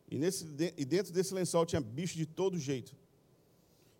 e, 0.09 0.17
nesse, 0.17 0.45
e 0.77 0.85
dentro 0.85 1.11
desse 1.11 1.33
lençol 1.33 1.65
tinha 1.65 1.81
bicho 1.81 2.15
de 2.15 2.25
todo 2.25 2.57
jeito, 2.57 2.95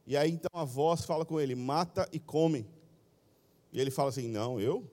e 0.07 0.15
aí 0.15 0.31
então 0.31 0.51
a 0.53 0.63
voz 0.63 1.03
fala 1.03 1.25
com 1.25 1.39
ele: 1.39 1.55
mata 1.55 2.07
e 2.11 2.19
come. 2.19 2.65
E 3.71 3.79
ele 3.79 3.89
fala 3.89 4.09
assim: 4.09 4.27
não, 4.27 4.59
eu 4.59 4.87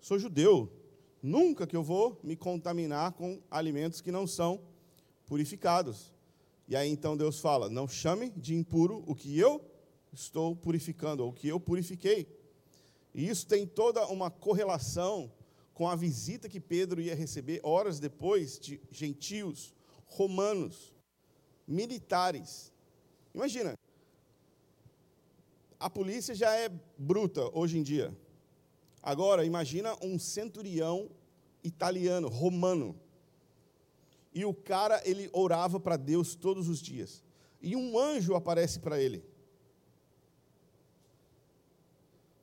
sou 0.00 0.18
judeu, 0.18 0.72
Nunca 1.22 1.66
que 1.66 1.76
eu 1.76 1.82
vou 1.82 2.18
me 2.22 2.36
contaminar 2.36 3.12
com 3.12 3.40
alimentos 3.50 4.00
que 4.00 4.12
não 4.12 4.26
são 4.26 4.60
purificados. 5.26 6.12
E 6.68 6.76
aí 6.76 6.88
então 6.88 7.16
Deus 7.16 7.40
fala: 7.40 7.68
não 7.68 7.88
chame 7.88 8.30
de 8.30 8.54
impuro 8.54 9.02
o 9.06 9.14
que 9.14 9.38
eu 9.38 9.60
estou 10.12 10.54
purificando, 10.54 11.24
ou 11.24 11.30
o 11.30 11.32
que 11.32 11.48
eu 11.48 11.58
purifiquei. 11.58 12.28
E 13.14 13.28
isso 13.28 13.46
tem 13.46 13.66
toda 13.66 14.06
uma 14.06 14.30
correlação 14.30 15.30
com 15.78 15.88
a 15.88 15.94
visita 15.94 16.48
que 16.48 16.58
Pedro 16.58 17.00
ia 17.00 17.14
receber 17.14 17.60
horas 17.62 18.00
depois 18.00 18.58
de 18.58 18.80
gentios, 18.90 19.72
romanos, 20.06 20.92
militares. 21.68 22.72
Imagina, 23.32 23.78
a 25.78 25.88
polícia 25.88 26.34
já 26.34 26.52
é 26.52 26.68
bruta 26.98 27.48
hoje 27.56 27.78
em 27.78 27.84
dia. 27.84 28.12
Agora, 29.00 29.44
imagina 29.44 29.96
um 30.02 30.18
centurião 30.18 31.08
italiano, 31.62 32.26
romano. 32.26 33.00
E 34.34 34.44
o 34.44 34.52
cara, 34.52 35.00
ele 35.04 35.30
orava 35.32 35.78
para 35.78 35.96
Deus 35.96 36.34
todos 36.34 36.68
os 36.68 36.80
dias. 36.80 37.22
E 37.62 37.76
um 37.76 37.96
anjo 37.96 38.34
aparece 38.34 38.80
para 38.80 39.00
ele. 39.00 39.24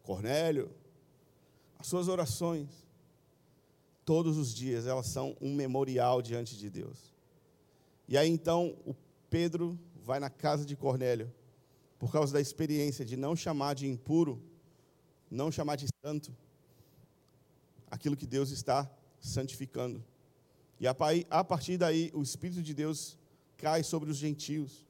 Cornélio, 0.04 0.72
as 1.78 1.88
suas 1.88 2.08
orações, 2.08 2.85
todos 4.06 4.38
os 4.38 4.54
dias, 4.54 4.86
elas 4.86 5.08
são 5.08 5.36
um 5.42 5.54
memorial 5.56 6.22
diante 6.22 6.56
de 6.56 6.70
Deus. 6.70 7.14
E 8.08 8.18
aí 8.18 8.30
então, 8.30 8.78
o 8.86 8.96
Pedro 9.30 9.78
vai 10.04 10.20
na 10.20 10.30
casa 10.30 10.64
de 10.64 10.76
Cornélio, 10.76 11.34
por 11.98 12.12
causa 12.12 12.32
da 12.32 12.40
experiência 12.40 13.04
de 13.04 13.18
não 13.18 13.36
chamar 13.36 13.74
de 13.74 13.88
impuro, 13.88 14.42
não 15.30 15.52
chamar 15.52 15.76
de 15.76 15.88
santo, 16.06 16.36
aquilo 17.90 18.16
que 18.16 18.28
Deus 18.28 18.52
está 18.52 18.90
santificando. 19.20 20.04
E 20.80 20.86
a 20.88 21.44
partir 21.44 21.78
daí, 21.78 22.12
o 22.14 22.22
Espírito 22.22 22.62
de 22.62 22.74
Deus 22.74 23.18
cai 23.58 23.82
sobre 23.82 24.12
os 24.12 24.18
gentios. 24.18 24.86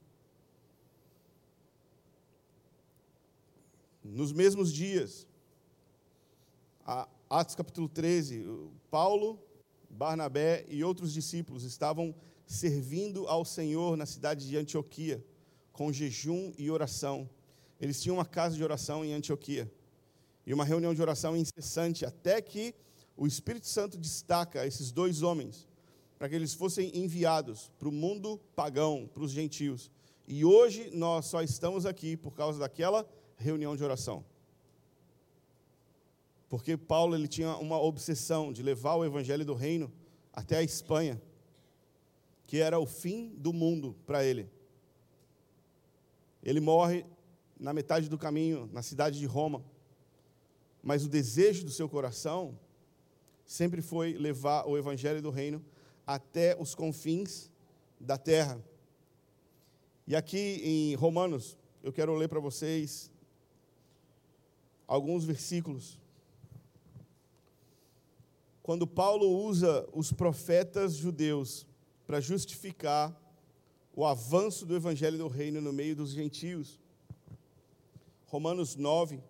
Nos 4.03 4.33
mesmos 4.33 4.73
dias, 4.73 5.25
Atos 7.37 7.53
capítulo 7.53 7.89
13, 7.89 8.47
Paulo, 8.89 9.37
Barnabé 9.89 10.65
e 10.69 10.85
outros 10.85 11.11
discípulos 11.11 11.65
estavam 11.65 12.15
servindo 12.47 13.27
ao 13.27 13.43
Senhor 13.43 13.97
na 13.97 14.05
cidade 14.05 14.47
de 14.47 14.55
Antioquia, 14.55 15.21
com 15.73 15.91
jejum 15.91 16.53
e 16.57 16.71
oração. 16.71 17.29
Eles 17.77 18.01
tinham 18.01 18.15
uma 18.15 18.25
casa 18.25 18.55
de 18.55 18.63
oração 18.63 19.03
em 19.03 19.11
Antioquia 19.13 19.69
e 20.45 20.53
uma 20.53 20.63
reunião 20.63 20.93
de 20.93 21.01
oração 21.01 21.35
incessante, 21.35 22.05
até 22.05 22.41
que 22.41 22.73
o 23.17 23.27
Espírito 23.27 23.67
Santo 23.67 23.97
destaca 23.97 24.65
esses 24.65 24.89
dois 24.89 25.21
homens 25.21 25.67
para 26.17 26.29
que 26.29 26.35
eles 26.35 26.53
fossem 26.53 26.89
enviados 26.97 27.69
para 27.77 27.89
o 27.89 27.91
mundo 27.91 28.39
pagão, 28.55 29.09
para 29.13 29.23
os 29.23 29.31
gentios. 29.31 29.91
E 30.25 30.45
hoje 30.45 30.89
nós 30.93 31.25
só 31.25 31.41
estamos 31.41 31.85
aqui 31.85 32.15
por 32.15 32.33
causa 32.33 32.59
daquela 32.59 33.05
reunião 33.37 33.75
de 33.75 33.83
oração. 33.83 34.23
Porque 36.47 36.77
Paulo 36.77 37.15
ele 37.15 37.27
tinha 37.27 37.55
uma 37.57 37.79
obsessão 37.79 38.53
de 38.53 38.61
levar 38.61 38.95
o 38.95 39.05
evangelho 39.05 39.45
do 39.45 39.53
reino 39.53 39.91
até 40.31 40.57
a 40.57 40.63
Espanha, 40.63 41.21
que 42.45 42.57
era 42.57 42.79
o 42.79 42.85
fim 42.85 43.33
do 43.37 43.51
mundo 43.51 43.95
para 44.05 44.23
ele. 44.23 44.49
Ele 46.43 46.59
morre 46.59 47.05
na 47.59 47.73
metade 47.73 48.07
do 48.07 48.17
caminho, 48.17 48.69
na 48.71 48.83
cidade 48.83 49.19
de 49.19 49.25
Roma. 49.25 49.63
Mas 50.83 51.03
o 51.03 51.09
desejo 51.09 51.65
do 51.65 51.71
seu 51.71 51.89
coração 51.89 52.59
sempre 53.45 53.81
foi 53.81 54.13
levar 54.13 54.67
o 54.67 54.77
evangelho 54.77 55.21
do 55.21 55.31
reino 55.31 55.63
até 56.05 56.55
os 56.59 56.75
confins 56.75 57.49
da 57.99 58.17
terra. 58.17 58.63
E 60.05 60.15
aqui 60.15 60.61
em 60.63 60.95
Romanos, 60.95 61.57
eu 61.81 61.91
quero 61.91 62.13
ler 62.13 62.27
para 62.27 62.39
vocês 62.39 63.11
alguns 64.87 65.23
versículos. 65.23 65.99
Quando 68.65 68.87
Paulo 68.87 69.27
usa 69.45 69.87
os 69.93 70.11
profetas 70.11 70.95
judeus 70.95 71.67
para 72.07 72.19
justificar 72.19 73.15
o 73.95 74.03
avanço 74.03 74.65
do 74.65 74.75
evangelho 74.75 75.19
do 75.19 75.27
reino 75.27 75.61
no 75.61 75.71
meio 75.71 75.95
dos 75.95 76.09
gentios. 76.09 76.79
Romanos 78.25 78.75
9, 78.75 79.21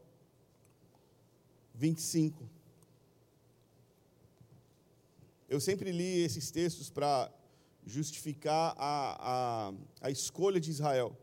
25. 1.74 2.50
Eu 5.50 5.60
sempre 5.60 5.92
li 5.92 6.24
esses 6.24 6.50
textos 6.50 6.90
para 6.90 7.30
justificar 7.86 8.74
a, 8.78 9.18
a, 9.20 9.74
a 10.00 10.10
escolha 10.10 10.62
de 10.62 10.72
Israel. 10.72 11.14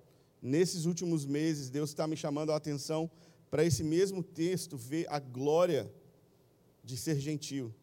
Nesses 0.43 0.85
últimos 0.85 1.25
meses, 1.25 1.71
Deus 1.71 1.89
está 1.89 2.07
me 2.07 2.19
chamando 2.19 2.53
a 2.53 2.57
atenção 2.57 3.11
para 3.51 3.65
esse 3.65 3.83
mesmo 3.83 4.23
texto 4.23 4.77
ver 4.77 5.07
a 5.09 5.19
glória 5.19 5.91
de 6.85 6.95
ser 6.95 7.19
gentil. 7.19 7.75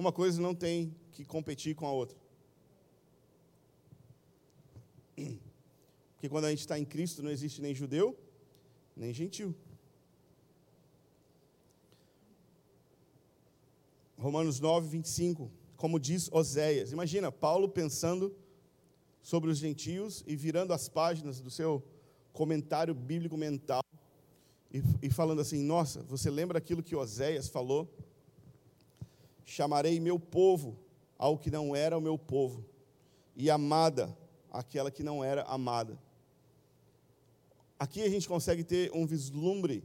Uma 0.00 0.12
coisa 0.12 0.40
não 0.40 0.54
tem 0.54 0.96
que 1.12 1.26
competir 1.26 1.74
com 1.74 1.86
a 1.86 1.92
outra. 1.92 2.16
Porque 5.14 6.26
quando 6.26 6.46
a 6.46 6.48
gente 6.48 6.60
está 6.60 6.78
em 6.78 6.86
Cristo, 6.86 7.22
não 7.22 7.30
existe 7.30 7.60
nem 7.60 7.74
judeu, 7.74 8.18
nem 8.96 9.12
gentil. 9.12 9.54
Romanos 14.16 14.58
9, 14.58 14.88
25, 14.88 15.50
como 15.76 16.00
diz 16.00 16.32
Oséias. 16.32 16.92
Imagina, 16.92 17.30
Paulo 17.30 17.68
pensando 17.68 18.34
sobre 19.20 19.50
os 19.50 19.58
gentios 19.58 20.24
e 20.26 20.34
virando 20.34 20.72
as 20.72 20.88
páginas 20.88 21.42
do 21.42 21.50
seu 21.50 21.84
comentário 22.32 22.94
bíblico 22.94 23.36
mental 23.36 23.84
e, 24.72 24.82
e 25.02 25.10
falando 25.10 25.42
assim: 25.42 25.62
Nossa, 25.62 26.02
você 26.04 26.30
lembra 26.30 26.56
aquilo 26.56 26.82
que 26.82 26.96
Oséias 26.96 27.50
falou? 27.50 27.86
Chamarei 29.50 29.98
meu 29.98 30.18
povo 30.18 30.78
ao 31.18 31.36
que 31.36 31.50
não 31.50 31.74
era 31.74 31.98
o 31.98 32.00
meu 32.00 32.16
povo, 32.16 32.64
e 33.34 33.50
amada 33.50 34.16
aquela 34.50 34.90
que 34.90 35.02
não 35.02 35.22
era 35.24 35.42
amada. 35.42 35.98
Aqui 37.78 38.02
a 38.02 38.08
gente 38.08 38.28
consegue 38.28 38.62
ter 38.62 38.90
um 38.94 39.06
vislumbre 39.06 39.82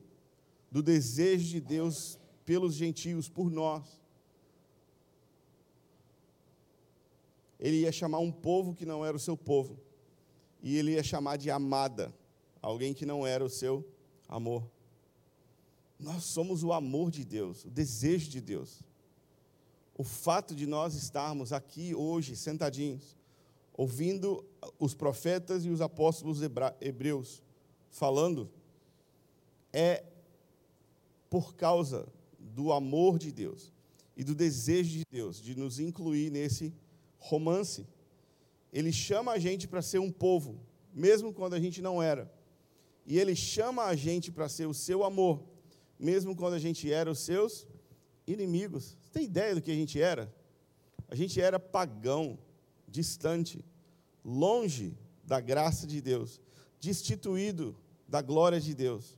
do 0.71 0.84
desejo 0.84 1.49
de 1.49 1.62
Deus 1.62 2.19
pelos 2.45 2.75
gentios, 2.75 3.28
por 3.28 3.49
nós. 3.49 4.06
ele 7.65 7.78
ia 7.78 7.91
chamar 7.91 8.19
um 8.19 8.32
povo 8.32 8.75
que 8.75 8.86
não 8.86 9.04
era 9.04 9.17
o 9.17 9.19
seu 9.19 9.36
povo. 9.36 9.80
E 10.62 10.78
ele 10.78 10.91
ia 10.91 11.04
chamar 11.04 11.38
de 11.38 11.49
amada, 11.49 12.13
alguém 12.62 12.93
que 12.93 13.08
não 13.08 13.25
era 13.25 13.43
o 13.43 13.49
seu 13.49 13.84
amor. 14.28 14.69
Nós 15.99 16.25
somos 16.25 16.63
o 16.63 16.71
amor 16.71 17.10
de 17.10 17.25
Deus, 17.25 17.65
o 17.65 17.69
desejo 17.71 18.30
de 18.30 18.39
Deus. 18.39 18.84
O 19.98 20.04
fato 20.04 20.54
de 20.54 20.68
nós 20.68 20.94
estarmos 20.94 21.54
aqui 21.54 21.96
hoje, 21.96 22.36
sentadinhos, 22.36 23.16
ouvindo 23.74 24.46
os 24.78 24.94
profetas 24.94 25.64
e 25.64 25.70
os 25.70 25.80
apóstolos 25.80 26.40
hebreus 26.82 27.42
falando, 27.90 28.52
é 29.72 30.04
por 31.30 31.56
causa 31.56 32.08
do 32.38 32.74
amor 32.74 33.18
de 33.18 33.32
Deus 33.32 33.72
e 34.18 34.24
do 34.24 34.36
desejo 34.36 34.98
de 34.98 35.04
Deus 35.10 35.42
de 35.42 35.56
nos 35.56 35.80
incluir 35.80 36.30
nesse 36.30 36.74
romance. 37.18 37.88
Ele 38.74 38.92
chama 38.92 39.32
a 39.32 39.40
gente 39.40 39.66
para 39.66 39.82
ser 39.82 40.00
um 40.00 40.12
povo, 40.12 40.60
mesmo 40.94 41.34
quando 41.34 41.54
a 41.54 41.60
gente 41.60 41.82
não 41.82 42.04
era. 42.04 42.30
E 43.06 43.18
ele 43.18 43.36
chama 43.36 43.84
a 43.86 43.96
gente 43.96 44.30
para 44.30 44.50
ser 44.50 44.66
o 44.66 44.74
seu 44.74 45.06
amor, 45.06 45.42
mesmo 45.98 46.36
quando 46.36 46.56
a 46.56 46.60
gente 46.60 46.92
era 46.92 47.10
os 47.10 47.20
seus 47.20 47.66
inimigos. 48.28 48.96
Você 49.02 49.10
tem 49.12 49.24
ideia 49.26 49.56
do 49.56 49.62
que 49.62 49.72
a 49.72 49.76
gente 49.76 50.00
era? 50.00 50.34
A 51.08 51.16
gente 51.16 51.40
era 51.40 51.60
pagão, 51.60 52.38
distante, 52.88 53.64
longe 54.24 54.98
da 55.24 55.40
graça 55.40 55.86
de 55.86 56.02
Deus, 56.02 56.42
destituído 56.80 57.76
da 58.08 58.22
glória 58.22 58.60
de 58.60 58.74
Deus, 58.74 59.18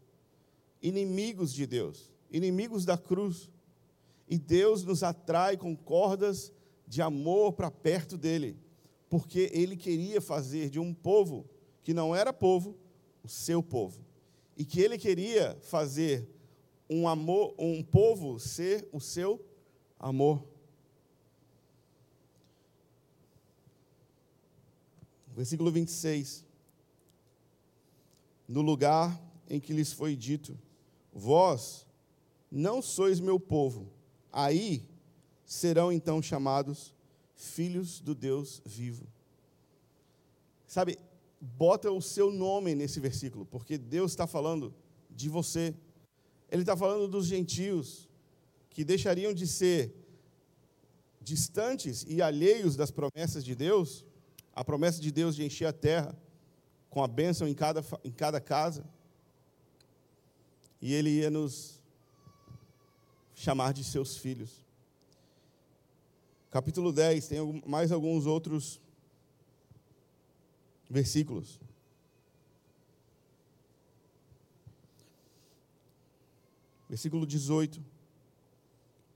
inimigos 0.81 1.53
de 1.53 1.65
Deus, 1.65 2.11
inimigos 2.31 2.85
da 2.85 2.97
cruz. 2.97 3.49
E 4.29 4.37
Deus 4.37 4.83
nos 4.83 5.03
atrai 5.03 5.55
com 5.55 5.75
cordas 5.75 6.51
de 6.85 7.01
amor 7.01 7.53
para 7.53 7.71
perto 7.71 8.17
dele, 8.17 8.57
porque 9.09 9.49
ele 9.53 9.77
queria 9.77 10.19
fazer 10.19 10.69
de 10.69 10.79
um 10.79 10.93
povo 10.93 11.49
que 11.83 11.93
não 11.93 12.13
era 12.13 12.33
povo, 12.33 12.77
o 13.23 13.29
seu 13.29 13.63
povo. 13.63 14.05
E 14.57 14.65
que 14.65 14.81
ele 14.81 14.97
queria 14.97 15.57
fazer 15.61 16.27
um 16.89 17.07
amor, 17.07 17.53
um 17.57 17.83
povo 17.83 18.39
ser 18.39 18.87
o 18.91 18.99
seu 18.99 19.43
amor. 19.99 20.43
Versículo 25.35 25.71
26. 25.71 26.45
No 28.47 28.61
lugar 28.61 29.21
em 29.49 29.59
que 29.59 29.73
lhes 29.73 29.91
foi 29.91 30.15
dito: 30.15 30.57
Vós 31.13 31.85
não 32.51 32.81
sois 32.81 33.19
meu 33.19 33.39
povo, 33.39 33.91
aí 34.31 34.87
serão 35.45 35.91
então 35.91 36.21
chamados 36.21 36.95
filhos 37.35 37.99
do 37.99 38.15
Deus 38.15 38.61
vivo. 38.65 39.05
Sabe, 40.65 40.97
bota 41.39 41.91
o 41.91 42.01
seu 42.01 42.31
nome 42.31 42.73
nesse 42.75 42.99
versículo, 42.99 43.45
porque 43.45 43.77
Deus 43.77 44.11
está 44.11 44.27
falando 44.27 44.73
de 45.09 45.29
você. 45.29 45.73
Ele 46.49 46.61
está 46.61 46.75
falando 46.77 47.07
dos 47.07 47.25
gentios, 47.25 48.07
que 48.69 48.83
deixariam 48.83 49.33
de 49.33 49.47
ser 49.47 49.93
distantes 51.21 52.05
e 52.07 52.21
alheios 52.21 52.75
das 52.75 52.89
promessas 52.91 53.43
de 53.43 53.53
Deus, 53.53 54.05
a 54.53 54.63
promessa 54.63 55.01
de 55.01 55.11
Deus 55.11 55.35
de 55.35 55.43
encher 55.43 55.65
a 55.65 55.73
terra 55.73 56.17
com 56.89 57.03
a 57.03 57.07
bênção 57.07 57.47
em 57.47 57.53
cada, 57.53 57.83
em 58.03 58.11
cada 58.11 58.39
casa, 58.39 58.85
e 60.81 60.93
Ele 60.93 61.09
ia 61.09 61.29
nos 61.29 61.81
chamar 63.35 63.73
de 63.73 63.83
seus 63.83 64.17
filhos. 64.17 64.65
Capítulo 66.49 66.93
10, 66.93 67.27
tem 67.27 67.63
mais 67.65 67.91
alguns 67.91 68.25
outros 68.25 68.79
versículos. 70.89 71.59
Versículo 76.89 77.25
18. 77.25 77.83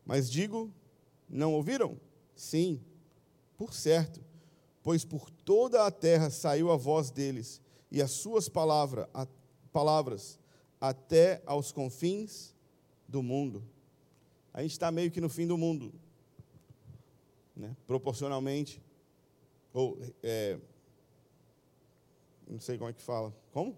Mas 0.06 0.30
digo, 0.30 0.72
não 1.30 1.54
ouviram? 1.54 1.98
Sim, 2.36 2.82
por 3.58 3.74
certo, 3.74 4.24
pois 4.82 5.06
por 5.06 5.30
toda 5.30 5.86
a 5.86 5.92
terra 5.92 6.30
saiu 6.30 6.72
a 6.72 6.76
voz 6.76 7.12
deles, 7.12 7.62
e 7.92 8.02
as 8.02 8.12
suas 8.12 8.50
palavra, 8.50 9.10
a, 9.14 9.28
palavras 9.72 10.40
até 10.80 11.42
aos 11.46 11.72
confins 11.72 12.56
do 13.08 13.22
mundo. 13.22 13.64
A 14.54 14.62
gente 14.62 14.72
está 14.72 14.92
meio 14.92 15.12
que 15.12 15.22
no 15.22 15.30
fim 15.30 15.46
do 15.46 15.58
mundo, 15.58 15.94
né? 17.56 17.76
proporcionalmente, 17.86 18.82
ou 19.74 19.98
é, 20.24 20.60
não 22.48 22.60
sei 22.60 22.78
como 22.78 22.90
é 22.90 22.94
que 22.94 23.02
fala. 23.02 23.34
Como? 23.54 23.78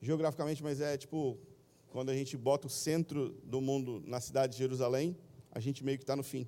Geograficamente, 0.00 0.62
mas 0.62 0.80
é 0.80 0.96
tipo, 0.96 1.38
quando 1.94 2.10
a 2.10 2.14
gente 2.16 2.36
bota 2.36 2.66
o 2.66 2.70
centro 2.70 3.40
do 3.44 3.60
mundo 3.60 4.02
na 4.04 4.20
cidade 4.20 4.54
de 4.54 4.58
Jerusalém, 4.58 5.16
a 5.52 5.60
gente 5.60 5.84
meio 5.84 5.96
que 5.96 6.02
está 6.02 6.16
no 6.16 6.24
fim. 6.24 6.44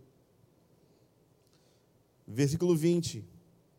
Versículo 2.27 2.75
20. 2.75 3.25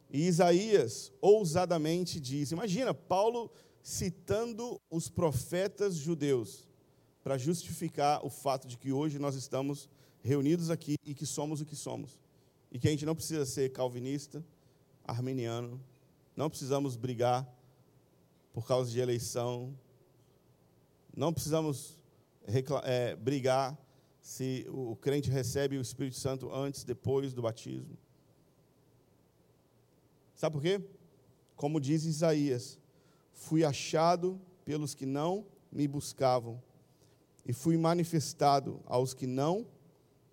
E 0.09 0.27
Isaías 0.27 1.11
ousadamente 1.19 2.21
diz: 2.21 2.51
Imagina, 2.51 2.93
Paulo 2.93 3.51
citando 3.83 4.79
os 4.89 5.09
profetas 5.09 5.95
judeus 5.95 6.65
para 7.21 7.37
justificar 7.37 8.25
o 8.25 8.29
fato 8.29 8.65
de 8.65 8.77
que 8.77 8.93
hoje 8.93 9.19
nós 9.19 9.35
estamos 9.35 9.89
reunidos 10.23 10.69
aqui 10.69 10.95
e 11.05 11.13
que 11.13 11.25
somos 11.25 11.59
o 11.59 11.65
que 11.65 11.75
somos. 11.75 12.17
E 12.71 12.79
que 12.79 12.87
a 12.87 12.91
gente 12.91 13.05
não 13.05 13.13
precisa 13.13 13.45
ser 13.45 13.73
calvinista, 13.73 14.41
armeniano, 15.03 15.83
não 16.33 16.49
precisamos 16.49 16.95
brigar 16.95 17.45
por 18.53 18.65
causa 18.65 18.89
de 18.89 19.01
eleição. 19.01 19.77
Não 21.17 21.33
precisamos 21.33 21.97
é, 22.83 23.15
brigar 23.15 23.75
se 24.21 24.67
o 24.69 24.95
crente 24.95 25.31
recebe 25.31 25.75
o 25.75 25.81
Espírito 25.81 26.15
Santo 26.15 26.53
antes, 26.53 26.83
depois 26.83 27.33
do 27.33 27.41
batismo. 27.41 27.97
Sabe 30.35 30.53
por 30.53 30.61
quê? 30.61 30.79
Como 31.55 31.81
diz 31.81 32.05
Isaías: 32.05 32.77
Fui 33.33 33.65
achado 33.65 34.39
pelos 34.63 34.93
que 34.93 35.07
não 35.07 35.43
me 35.71 35.87
buscavam, 35.87 36.61
e 37.43 37.51
fui 37.51 37.77
manifestado 37.77 38.79
aos 38.85 39.15
que 39.15 39.25
não 39.25 39.65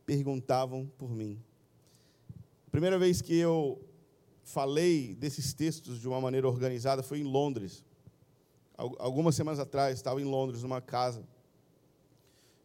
perguntavam 0.05 0.87
por 0.99 1.09
mim. 1.09 1.43
primeira 2.71 2.99
vez 2.99 3.23
que 3.23 3.35
eu 3.35 3.83
falei 4.43 5.15
desses 5.15 5.55
textos 5.55 5.99
de 5.99 6.07
uma 6.07 6.21
maneira 6.21 6.47
organizada 6.47 7.03
foi 7.03 7.21
em 7.21 7.25
Londres. 7.25 7.83
Algumas 8.77 9.37
semanas 9.37 9.61
atrás, 9.61 9.97
estava 9.97 10.21
em 10.21 10.25
Londres, 10.25 10.63
numa 10.63 10.81
casa. 10.81 11.27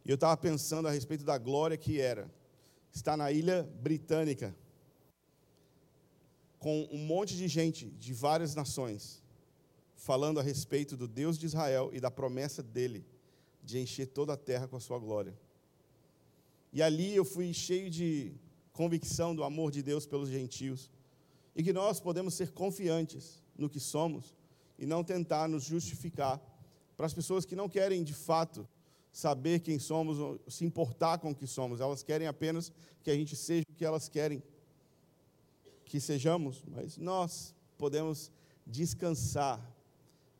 E 0.04 0.10
eu 0.10 0.14
estava 0.14 0.36
pensando 0.36 0.88
a 0.88 0.90
respeito 0.90 1.24
da 1.24 1.38
glória 1.38 1.76
que 1.76 2.00
era 2.00 2.30
estar 2.92 3.16
na 3.16 3.30
ilha 3.30 3.62
britânica, 3.80 4.54
com 6.58 6.88
um 6.90 6.98
monte 6.98 7.36
de 7.36 7.46
gente 7.46 7.86
de 7.90 8.12
várias 8.12 8.54
nações, 8.54 9.22
falando 9.94 10.40
a 10.40 10.42
respeito 10.42 10.96
do 10.96 11.06
Deus 11.06 11.38
de 11.38 11.46
Israel 11.46 11.90
e 11.92 12.00
da 12.00 12.10
promessa 12.10 12.62
dele 12.62 13.06
de 13.62 13.78
encher 13.78 14.06
toda 14.06 14.32
a 14.32 14.36
terra 14.36 14.66
com 14.66 14.76
a 14.76 14.80
sua 14.80 14.98
glória. 14.98 15.38
E 16.72 16.82
ali 16.82 17.14
eu 17.14 17.24
fui 17.24 17.52
cheio 17.52 17.88
de 17.88 18.32
convicção 18.72 19.34
do 19.34 19.44
amor 19.44 19.70
de 19.70 19.82
Deus 19.82 20.06
pelos 20.06 20.28
gentios 20.28 20.90
e 21.54 21.62
que 21.62 21.72
nós 21.72 22.00
podemos 22.00 22.34
ser 22.34 22.52
confiantes 22.52 23.42
no 23.56 23.68
que 23.68 23.80
somos 23.80 24.34
e 24.80 24.86
não 24.86 25.04
tentar 25.04 25.46
nos 25.46 25.62
justificar 25.62 26.40
para 26.96 27.06
as 27.06 27.14
pessoas 27.14 27.44
que 27.44 27.54
não 27.54 27.68
querem 27.68 28.02
de 28.02 28.14
fato 28.14 28.66
saber 29.12 29.60
quem 29.60 29.78
somos 29.78 30.40
se 30.48 30.64
importar 30.64 31.18
com 31.18 31.30
o 31.30 31.34
que 31.34 31.46
somos, 31.46 31.80
elas 31.80 32.02
querem 32.02 32.26
apenas 32.26 32.72
que 33.02 33.10
a 33.10 33.14
gente 33.14 33.36
seja 33.36 33.64
o 33.70 33.74
que 33.74 33.84
elas 33.84 34.08
querem 34.08 34.42
que 35.84 36.00
sejamos, 36.00 36.64
mas 36.66 36.96
nós 36.96 37.54
podemos 37.76 38.30
descansar 38.66 39.60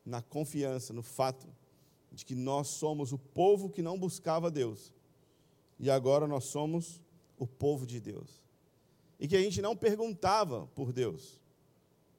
na 0.05 0.21
confiança, 0.21 0.93
no 0.93 1.03
fato 1.03 1.47
de 2.11 2.25
que 2.25 2.33
nós 2.33 2.67
somos 2.67 3.11
o 3.11 3.17
povo 3.17 3.69
que 3.69 3.81
não 3.81 3.99
buscava 3.99 4.49
Deus 4.49 4.91
e 5.79 5.89
agora 5.89 6.27
nós 6.27 6.45
somos 6.45 7.01
o 7.37 7.45
povo 7.45 7.85
de 7.85 7.99
Deus 7.99 8.41
e 9.19 9.27
que 9.27 9.35
a 9.35 9.41
gente 9.41 9.61
não 9.61 9.75
perguntava 9.75 10.67
por 10.73 10.91
Deus. 10.91 11.39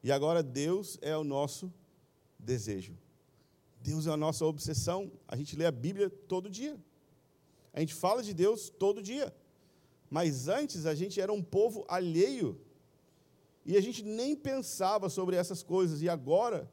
E 0.05 0.13
agora 0.13 0.43
Deus 0.43 0.99
é 1.01 1.17
o 1.17 1.25
nosso 1.25 1.73
desejo. 2.43 2.97
Deus 3.81 4.07
é 4.07 4.11
a 4.11 4.17
nossa 4.17 4.45
obsessão. 4.45 5.11
A 5.27 5.37
gente 5.37 5.57
lê 5.57 5.65
a 5.65 5.73
Bíblia 5.73 6.11
todo 6.11 6.51
dia. 6.51 6.79
A 7.73 7.81
gente 7.81 7.95
fala 7.95 8.23
de 8.23 8.35
Deus 8.35 8.69
todo 8.69 9.03
dia. 9.03 9.35
Mas 10.11 10.49
antes 10.49 10.85
a 10.85 10.95
gente 10.95 11.21
era 11.21 11.33
um 11.33 11.43
povo 11.43 11.85
alheio. 11.89 12.61
E 13.65 13.77
a 13.77 13.81
gente 13.81 14.03
nem 14.03 14.37
pensava 14.37 15.09
sobre 15.09 15.37
essas 15.37 15.63
coisas. 15.63 16.03
E 16.03 16.09
agora, 16.09 16.71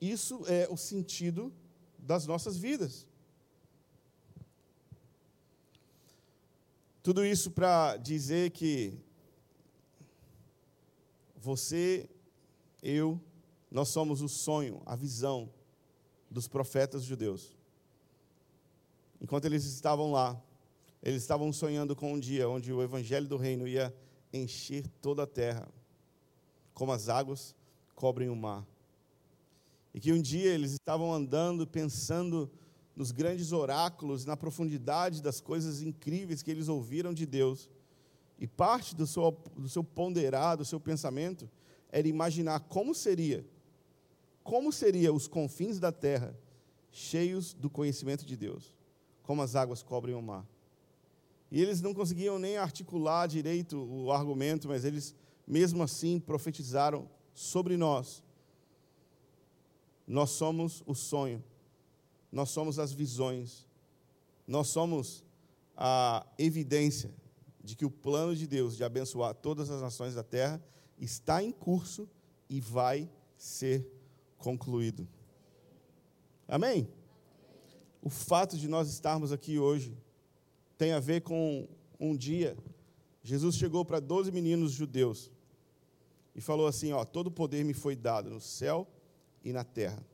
isso 0.00 0.44
é 0.46 0.68
o 0.70 0.76
sentido 0.76 1.52
das 1.98 2.26
nossas 2.26 2.56
vidas. 2.56 3.06
Tudo 7.02 7.24
isso 7.24 7.50
para 7.50 7.96
dizer 7.96 8.50
que 8.50 8.96
você, 11.36 12.08
eu, 12.80 13.20
nós 13.72 13.88
somos 13.88 14.20
o 14.20 14.28
sonho, 14.28 14.82
a 14.84 14.94
visão 14.94 15.48
dos 16.30 16.46
profetas 16.46 17.04
judeus. 17.04 17.56
Enquanto 19.20 19.46
eles 19.46 19.64
estavam 19.64 20.12
lá, 20.12 20.40
eles 21.02 21.22
estavam 21.22 21.50
sonhando 21.52 21.96
com 21.96 22.12
um 22.12 22.20
dia 22.20 22.48
onde 22.48 22.72
o 22.72 22.82
evangelho 22.82 23.26
do 23.26 23.36
reino 23.36 23.66
ia 23.66 23.94
encher 24.32 24.86
toda 25.00 25.22
a 25.22 25.26
terra, 25.26 25.68
como 26.74 26.92
as 26.92 27.08
águas 27.08 27.54
cobrem 27.94 28.28
o 28.28 28.36
mar. 28.36 28.66
E 29.94 30.00
que 30.00 30.12
um 30.12 30.20
dia 30.20 30.52
eles 30.52 30.72
estavam 30.72 31.12
andando, 31.12 31.66
pensando 31.66 32.50
nos 32.94 33.10
grandes 33.10 33.52
oráculos, 33.52 34.26
na 34.26 34.36
profundidade 34.36 35.22
das 35.22 35.40
coisas 35.40 35.80
incríveis 35.80 36.42
que 36.42 36.50
eles 36.50 36.68
ouviram 36.68 37.14
de 37.14 37.24
Deus. 37.24 37.70
E 38.38 38.46
parte 38.46 38.94
do 38.94 39.06
seu, 39.06 39.30
do 39.56 39.68
seu 39.68 39.82
ponderar, 39.82 40.56
do 40.58 40.64
seu 40.64 40.78
pensamento, 40.78 41.48
era 41.90 42.08
imaginar 42.08 42.60
como 42.60 42.94
seria, 42.94 43.44
como 44.42 44.72
seria 44.72 45.12
os 45.12 45.28
confins 45.28 45.78
da 45.78 45.92
terra 45.92 46.36
cheios 46.90 47.54
do 47.54 47.70
conhecimento 47.70 48.24
de 48.26 48.36
Deus, 48.36 48.74
como 49.22 49.42
as 49.42 49.56
águas 49.56 49.82
cobrem 49.82 50.14
o 50.14 50.22
mar. 50.22 50.46
E 51.50 51.60
eles 51.60 51.80
não 51.80 51.94
conseguiam 51.94 52.38
nem 52.38 52.56
articular 52.56 53.26
direito 53.26 53.78
o 53.78 54.10
argumento, 54.10 54.68
mas 54.68 54.84
eles, 54.84 55.14
mesmo 55.46 55.82
assim, 55.82 56.18
profetizaram 56.18 57.08
sobre 57.34 57.76
nós. 57.76 58.22
Nós 60.06 60.30
somos 60.30 60.82
o 60.86 60.94
sonho 60.94 61.42
nós 62.32 62.48
somos 62.48 62.78
as 62.78 62.94
visões, 62.94 63.68
nós 64.48 64.68
somos 64.68 65.22
a 65.76 66.26
evidência 66.38 67.14
de 67.62 67.76
que 67.76 67.84
o 67.84 67.90
plano 67.90 68.34
de 68.34 68.46
Deus 68.46 68.74
de 68.74 68.82
abençoar 68.82 69.34
todas 69.34 69.70
as 69.70 69.82
nações 69.82 70.14
da 70.14 70.22
terra 70.22 70.60
está 70.98 71.42
em 71.42 71.52
curso 71.52 72.08
e 72.48 72.58
vai 72.58 73.08
ser 73.36 73.86
concluído. 74.42 75.08
Amém? 76.46 76.88
O 78.02 78.10
fato 78.10 78.58
de 78.58 78.68
nós 78.68 78.90
estarmos 78.90 79.32
aqui 79.32 79.58
hoje 79.58 79.96
tem 80.76 80.92
a 80.92 81.00
ver 81.00 81.22
com 81.22 81.68
um 81.98 82.16
dia. 82.16 82.56
Jesus 83.22 83.54
chegou 83.54 83.84
para 83.84 84.00
12 84.00 84.32
meninos 84.32 84.72
judeus 84.72 85.30
e 86.34 86.40
falou 86.40 86.66
assim: 86.66 86.92
Ó, 86.92 87.04
todo 87.04 87.30
poder 87.30 87.64
me 87.64 87.72
foi 87.72 87.94
dado 87.94 88.28
no 88.28 88.40
céu 88.40 88.86
e 89.44 89.52
na 89.52 89.62
terra. 89.62 90.04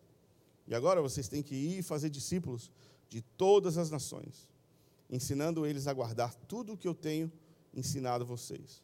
E 0.67 0.75
agora 0.75 1.01
vocês 1.01 1.27
têm 1.29 1.43
que 1.43 1.55
ir 1.55 1.79
e 1.79 1.83
fazer 1.83 2.11
discípulos 2.11 2.71
de 3.09 3.23
todas 3.23 3.79
as 3.79 3.91
nações, 3.91 4.47
ensinando 5.09 5.65
eles 5.65 5.87
a 5.87 5.95
guardar 5.95 6.35
tudo 6.35 6.75
o 6.75 6.77
que 6.77 6.87
eu 6.87 6.95
tenho 6.95 7.33
ensinado 7.73 8.27
vocês. 8.27 8.83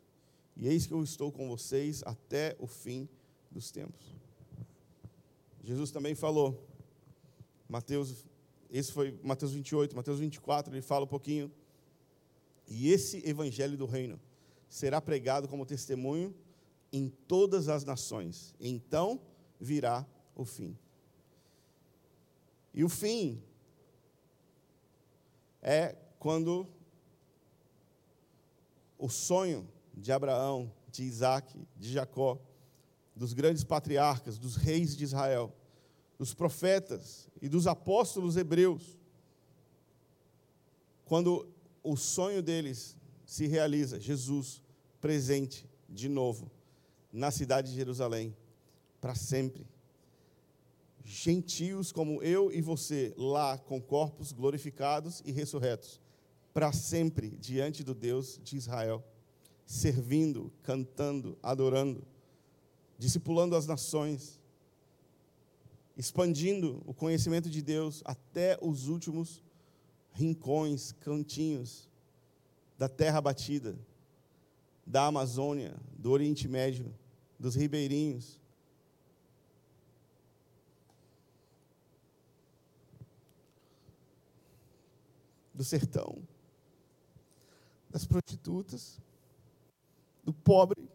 E 0.56 0.66
eis 0.66 0.86
que 0.86 0.94
eu 0.94 1.02
estou 1.04 1.30
com 1.30 1.46
vocês 1.48 2.02
até 2.06 2.56
o 2.58 2.66
fim 2.66 3.06
dos 3.50 3.70
tempos. 3.70 4.23
Jesus 5.64 5.90
também 5.90 6.14
falou, 6.14 6.62
Mateus, 7.66 8.26
esse 8.70 8.92
foi 8.92 9.18
Mateus 9.22 9.52
28, 9.52 9.96
Mateus 9.96 10.18
24, 10.18 10.74
ele 10.74 10.82
fala 10.82 11.04
um 11.04 11.08
pouquinho. 11.08 11.50
E 12.68 12.90
esse 12.90 13.26
evangelho 13.26 13.76
do 13.76 13.86
reino 13.86 14.20
será 14.68 15.00
pregado 15.00 15.48
como 15.48 15.64
testemunho 15.64 16.34
em 16.92 17.08
todas 17.08 17.68
as 17.68 17.82
nações. 17.82 18.54
Então 18.60 19.18
virá 19.58 20.06
o 20.36 20.44
fim. 20.44 20.76
E 22.74 22.84
o 22.84 22.88
fim 22.88 23.42
é 25.62 25.96
quando 26.18 26.68
o 28.98 29.08
sonho 29.08 29.66
de 29.94 30.12
Abraão, 30.12 30.70
de 30.90 31.04
Isaac, 31.04 31.58
de 31.76 31.92
Jacó, 31.92 32.38
dos 33.14 33.32
grandes 33.32 33.64
patriarcas, 33.64 34.38
dos 34.38 34.56
reis 34.56 34.96
de 34.96 35.04
Israel, 35.04 35.54
dos 36.18 36.34
profetas 36.34 37.28
e 37.40 37.48
dos 37.48 37.66
apóstolos 37.66 38.36
hebreus, 38.36 38.98
quando 41.04 41.48
o 41.82 41.96
sonho 41.96 42.42
deles 42.42 42.96
se 43.26 43.46
realiza, 43.46 44.00
Jesus 44.00 44.62
presente 45.00 45.68
de 45.88 46.08
novo 46.08 46.50
na 47.12 47.30
cidade 47.30 47.70
de 47.70 47.76
Jerusalém, 47.76 48.36
para 49.00 49.14
sempre. 49.14 49.66
Gentios 51.04 51.92
como 51.92 52.22
eu 52.22 52.50
e 52.50 52.62
você, 52.62 53.14
lá 53.16 53.58
com 53.58 53.80
corpos 53.80 54.32
glorificados 54.32 55.22
e 55.24 55.30
ressurretos, 55.30 56.00
para 56.52 56.72
sempre 56.72 57.30
diante 57.30 57.84
do 57.84 57.94
Deus 57.94 58.40
de 58.42 58.56
Israel, 58.56 59.04
servindo, 59.66 60.50
cantando, 60.62 61.38
adorando, 61.42 62.04
discipulando 62.98 63.56
as 63.56 63.66
nações, 63.66 64.40
expandindo 65.96 66.82
o 66.86 66.94
conhecimento 66.94 67.48
de 67.48 67.62
Deus 67.62 68.02
até 68.04 68.58
os 68.60 68.88
últimos 68.88 69.42
rincões, 70.12 70.92
cantinhos 70.92 71.88
da 72.78 72.88
terra 72.88 73.20
batida, 73.20 73.78
da 74.86 75.06
Amazônia, 75.06 75.74
do 75.96 76.10
Oriente 76.10 76.48
Médio, 76.48 76.94
dos 77.38 77.54
ribeirinhos, 77.54 78.40
do 85.52 85.62
sertão, 85.62 86.18
das 87.88 88.04
prostitutas, 88.04 89.00
do 90.24 90.32
pobre, 90.32 90.88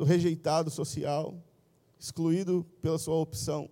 do 0.00 0.04
rejeitado 0.06 0.70
social, 0.70 1.38
excluído 1.98 2.64
pela 2.80 2.98
sua 2.98 3.16
opção. 3.16 3.68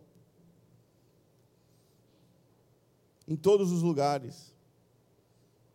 Em 3.26 3.34
todos 3.34 3.72
os 3.72 3.80
lugares, 3.80 4.54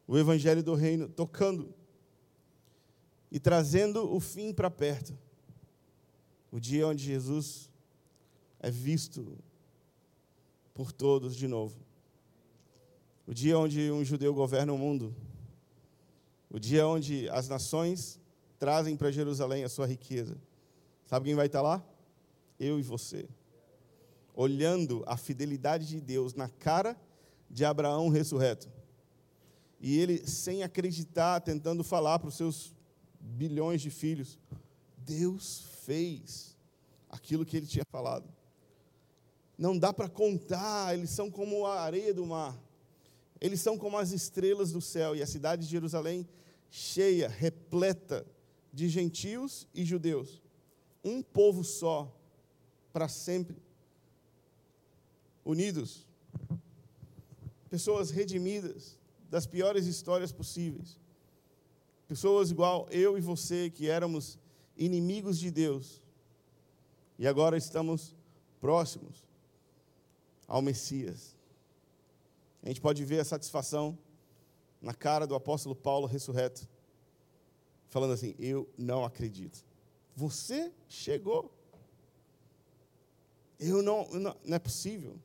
o 0.07 0.15
Evangelho 0.15 0.61
do 0.61 0.75
Reino 0.75 1.09
tocando 1.09 1.73
e 3.31 3.39
trazendo 3.39 4.07
o 4.13 4.19
fim 4.19 4.53
para 4.53 4.69
perto. 4.69 5.17
O 6.51 6.59
dia 6.59 6.87
onde 6.87 7.03
Jesus 7.03 7.67
é 8.59 8.69
visto 8.69 9.35
por 10.71 10.91
todos 10.91 11.35
de 11.35 11.47
novo. 11.47 11.79
O 13.25 13.33
dia 13.33 13.57
onde 13.57 13.89
um 13.89 14.05
judeu 14.05 14.35
governa 14.35 14.71
o 14.71 14.77
mundo. 14.77 15.15
O 16.47 16.59
dia 16.59 16.85
onde 16.85 17.27
as 17.29 17.49
nações 17.49 18.21
trazem 18.63 18.95
para 18.95 19.11
Jerusalém 19.11 19.65
a 19.65 19.67
sua 19.67 19.85
riqueza. 19.85 20.37
Sabe 21.05 21.25
quem 21.25 21.35
vai 21.35 21.47
estar 21.47 21.61
lá? 21.61 21.85
Eu 22.57 22.79
e 22.79 22.81
você. 22.81 23.27
Olhando 24.33 25.03
a 25.05 25.17
fidelidade 25.17 25.85
de 25.85 25.99
Deus 25.99 26.33
na 26.33 26.47
cara 26.47 26.95
de 27.49 27.65
Abraão 27.65 28.07
ressurreto. 28.07 28.71
E 29.81 29.99
ele, 29.99 30.25
sem 30.25 30.63
acreditar, 30.63 31.41
tentando 31.41 31.83
falar 31.83 32.19
para 32.19 32.29
os 32.29 32.35
seus 32.35 32.73
bilhões 33.19 33.81
de 33.81 33.89
filhos: 33.89 34.39
Deus 34.97 35.65
fez 35.83 36.57
aquilo 37.09 37.45
que 37.45 37.57
ele 37.57 37.67
tinha 37.67 37.83
falado. 37.91 38.33
Não 39.57 39.77
dá 39.77 39.91
para 39.91 40.07
contar, 40.07 40.93
eles 40.93 41.09
são 41.09 41.29
como 41.29 41.65
a 41.65 41.81
areia 41.81 42.13
do 42.13 42.25
mar. 42.25 42.57
Eles 43.41 43.59
são 43.59 43.77
como 43.77 43.97
as 43.97 44.13
estrelas 44.13 44.71
do 44.71 44.79
céu, 44.79 45.13
e 45.17 45.21
a 45.21 45.27
cidade 45.27 45.65
de 45.65 45.71
Jerusalém 45.71 46.25
cheia, 46.69 47.27
repleta 47.27 48.25
de 48.73 48.89
gentios 48.89 49.67
e 49.73 49.85
judeus. 49.85 50.41
Um 51.03 51.21
povo 51.21 51.63
só, 51.63 52.11
para 52.91 53.07
sempre. 53.07 53.55
Unidos. 55.45 56.07
Pessoas 57.69 58.09
redimidas 58.09 58.97
das 59.29 59.45
piores 59.45 59.85
histórias 59.85 60.31
possíveis. 60.31 60.99
Pessoas 62.07 62.51
igual 62.51 62.87
eu 62.89 63.17
e 63.17 63.21
você, 63.21 63.69
que 63.69 63.87
éramos 63.87 64.39
inimigos 64.75 65.39
de 65.39 65.51
Deus, 65.51 66.01
e 67.17 67.27
agora 67.27 67.57
estamos 67.57 68.15
próximos 68.59 69.23
ao 70.47 70.61
Messias. 70.61 71.35
A 72.61 72.67
gente 72.67 72.81
pode 72.81 73.03
ver 73.05 73.19
a 73.19 73.25
satisfação 73.25 73.97
na 74.81 74.93
cara 74.93 75.27
do 75.27 75.35
apóstolo 75.35 75.75
Paulo 75.75 76.07
ressurreto, 76.07 76.67
falando 77.93 78.13
assim: 78.13 78.33
Eu 78.39 78.67
não 78.75 79.05
acredito. 79.05 79.63
Você 80.15 80.73
chegou. 80.87 81.53
Eu 83.59 83.83
não, 83.83 84.09
não, 84.09 84.35
não 84.43 84.55
é 84.55 84.59
possível. 84.59 85.17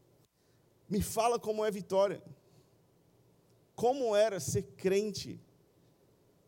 Me 0.88 1.00
fala 1.00 1.38
como 1.38 1.64
é 1.64 1.70
vitória. 1.70 2.22
Como 3.74 4.14
era 4.14 4.38
ser 4.38 4.62
crente 4.76 5.40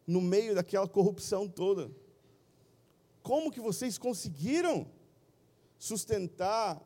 no 0.07 0.21
meio 0.21 0.55
daquela 0.55 0.87
corrupção 0.87 1.49
toda? 1.49 1.91
Como 3.23 3.51
que 3.51 3.61
vocês 3.61 3.97
conseguiram 3.97 4.87
sustentar 5.79 6.83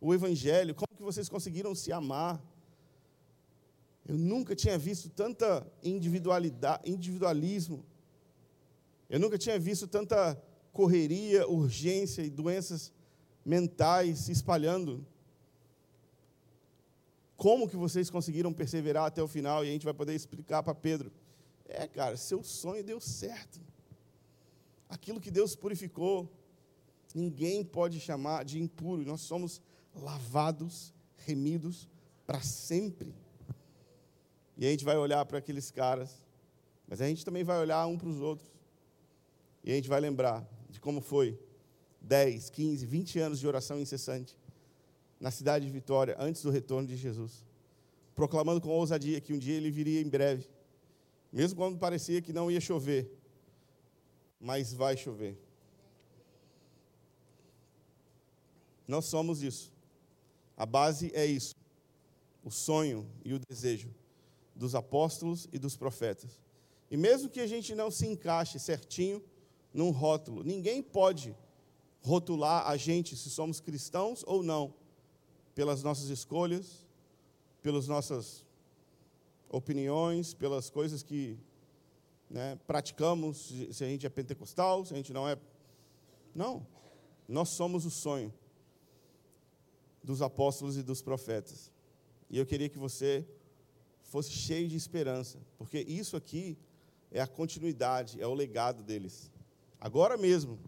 o 0.00 0.12
evangelho? 0.12 0.74
Como 0.74 0.94
que 0.94 1.02
vocês 1.02 1.28
conseguiram 1.28 1.74
se 1.74 1.90
amar? 1.90 2.40
Eu 4.04 4.18
nunca 4.18 4.54
tinha 4.54 4.76
visto 4.76 5.08
tanta 5.08 5.66
individualidade, 5.82 6.90
individualismo. 6.90 7.84
Eu 9.12 9.20
nunca 9.20 9.36
tinha 9.36 9.58
visto 9.58 9.86
tanta 9.86 10.42
correria, 10.72 11.46
urgência 11.46 12.22
e 12.22 12.30
doenças 12.30 12.90
mentais 13.44 14.20
se 14.20 14.32
espalhando. 14.32 15.06
Como 17.36 17.68
que 17.68 17.76
vocês 17.76 18.08
conseguiram 18.08 18.54
perseverar 18.54 19.04
até 19.04 19.22
o 19.22 19.28
final? 19.28 19.66
E 19.66 19.68
a 19.68 19.70
gente 19.70 19.84
vai 19.84 19.92
poder 19.92 20.14
explicar 20.14 20.62
para 20.62 20.74
Pedro. 20.74 21.12
É, 21.66 21.86
cara, 21.86 22.16
seu 22.16 22.42
sonho 22.42 22.82
deu 22.82 23.02
certo. 23.02 23.60
Aquilo 24.88 25.20
que 25.20 25.30
Deus 25.30 25.54
purificou, 25.54 26.26
ninguém 27.14 27.62
pode 27.62 28.00
chamar 28.00 28.46
de 28.46 28.58
impuro. 28.58 29.04
Nós 29.04 29.20
somos 29.20 29.60
lavados, 29.94 30.94
remidos 31.18 31.86
para 32.26 32.40
sempre. 32.40 33.14
E 34.56 34.66
a 34.66 34.70
gente 34.70 34.86
vai 34.86 34.96
olhar 34.96 35.22
para 35.26 35.36
aqueles 35.36 35.70
caras, 35.70 36.26
mas 36.88 37.02
a 37.02 37.06
gente 37.06 37.26
também 37.26 37.44
vai 37.44 37.58
olhar 37.58 37.86
um 37.86 37.98
para 37.98 38.08
os 38.08 38.18
outros. 38.18 38.51
E 39.64 39.70
a 39.70 39.74
gente 39.74 39.88
vai 39.88 40.00
lembrar 40.00 40.46
de 40.68 40.80
como 40.80 41.00
foi 41.00 41.38
10, 42.00 42.50
15, 42.50 42.86
20 42.86 43.18
anos 43.18 43.38
de 43.38 43.46
oração 43.46 43.80
incessante 43.80 44.36
na 45.20 45.30
cidade 45.30 45.64
de 45.66 45.70
Vitória, 45.70 46.16
antes 46.18 46.42
do 46.42 46.50
retorno 46.50 46.88
de 46.88 46.96
Jesus, 46.96 47.44
proclamando 48.14 48.60
com 48.60 48.70
ousadia 48.70 49.20
que 49.20 49.32
um 49.32 49.38
dia 49.38 49.54
ele 49.54 49.70
viria 49.70 50.00
em 50.00 50.08
breve, 50.08 50.48
mesmo 51.32 51.56
quando 51.56 51.78
parecia 51.78 52.20
que 52.20 52.32
não 52.32 52.50
ia 52.50 52.60
chover, 52.60 53.08
mas 54.40 54.72
vai 54.72 54.96
chover. 54.96 55.38
Nós 58.86 59.04
somos 59.04 59.42
isso. 59.42 59.72
A 60.56 60.66
base 60.66 61.12
é 61.14 61.24
isso. 61.24 61.54
O 62.44 62.50
sonho 62.50 63.08
e 63.24 63.32
o 63.32 63.38
desejo 63.38 63.88
dos 64.54 64.74
apóstolos 64.74 65.48
e 65.52 65.58
dos 65.58 65.76
profetas. 65.76 66.38
E 66.90 66.96
mesmo 66.96 67.30
que 67.30 67.40
a 67.40 67.46
gente 67.46 67.74
não 67.74 67.90
se 67.90 68.06
encaixe 68.06 68.58
certinho 68.58 69.22
num 69.72 69.90
rótulo, 69.90 70.42
ninguém 70.42 70.82
pode 70.82 71.36
rotular 72.02 72.68
a 72.68 72.76
gente 72.76 73.16
se 73.16 73.30
somos 73.30 73.60
cristãos 73.60 74.24
ou 74.26 74.42
não, 74.42 74.74
pelas 75.54 75.82
nossas 75.82 76.08
escolhas, 76.08 76.86
pelas 77.62 77.86
nossas 77.86 78.44
opiniões, 79.48 80.34
pelas 80.34 80.68
coisas 80.68 81.02
que 81.02 81.38
né, 82.28 82.58
praticamos, 82.66 83.52
se 83.70 83.84
a 83.84 83.86
gente 83.86 84.06
é 84.06 84.08
pentecostal, 84.08 84.84
se 84.84 84.94
a 84.94 84.96
gente 84.96 85.12
não 85.12 85.28
é. 85.28 85.38
Não. 86.34 86.66
Nós 87.28 87.50
somos 87.50 87.84
o 87.84 87.90
sonho 87.90 88.32
dos 90.02 90.22
apóstolos 90.22 90.76
e 90.76 90.82
dos 90.82 91.02
profetas. 91.02 91.70
E 92.28 92.38
eu 92.38 92.46
queria 92.46 92.68
que 92.68 92.78
você 92.78 93.26
fosse 94.02 94.30
cheio 94.30 94.68
de 94.68 94.76
esperança, 94.76 95.38
porque 95.56 95.80
isso 95.80 96.16
aqui 96.16 96.58
é 97.10 97.20
a 97.20 97.26
continuidade, 97.26 98.20
é 98.20 98.26
o 98.26 98.34
legado 98.34 98.82
deles. 98.82 99.30
Agora 99.82 100.16
mesmo, 100.16 100.60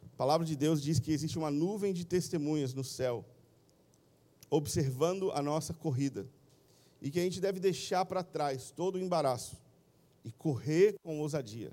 a 0.00 0.16
palavra 0.16 0.46
de 0.46 0.54
Deus 0.54 0.80
diz 0.80 1.00
que 1.00 1.10
existe 1.10 1.36
uma 1.36 1.50
nuvem 1.50 1.92
de 1.92 2.04
testemunhas 2.06 2.72
no 2.72 2.84
céu, 2.84 3.24
observando 4.48 5.32
a 5.32 5.42
nossa 5.42 5.74
corrida, 5.74 6.28
e 7.02 7.10
que 7.10 7.18
a 7.18 7.22
gente 7.22 7.40
deve 7.40 7.58
deixar 7.58 8.04
para 8.06 8.22
trás 8.22 8.70
todo 8.70 8.94
o 8.94 9.00
embaraço 9.00 9.56
e 10.24 10.30
correr 10.30 10.94
com 11.02 11.18
ousadia. 11.18 11.72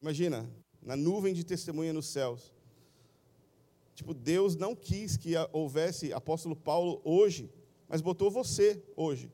Imagina, 0.00 0.48
na 0.80 0.94
nuvem 0.96 1.34
de 1.34 1.42
testemunha 1.42 1.92
nos 1.92 2.06
céus, 2.06 2.54
Tipo, 3.94 4.12
Deus 4.12 4.56
não 4.56 4.74
quis 4.74 5.16
que 5.16 5.34
houvesse 5.52 6.12
apóstolo 6.12 6.56
Paulo 6.56 7.00
hoje, 7.04 7.48
mas 7.88 8.00
botou 8.00 8.30
você 8.30 8.82
hoje. 8.96 9.30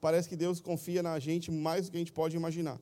Parece 0.00 0.28
que 0.28 0.36
Deus 0.36 0.58
confia 0.60 1.02
na 1.02 1.18
gente 1.18 1.50
mais 1.50 1.86
do 1.86 1.90
que 1.90 1.98
a 1.98 2.00
gente 2.00 2.12
pode 2.12 2.34
imaginar. 2.36 2.80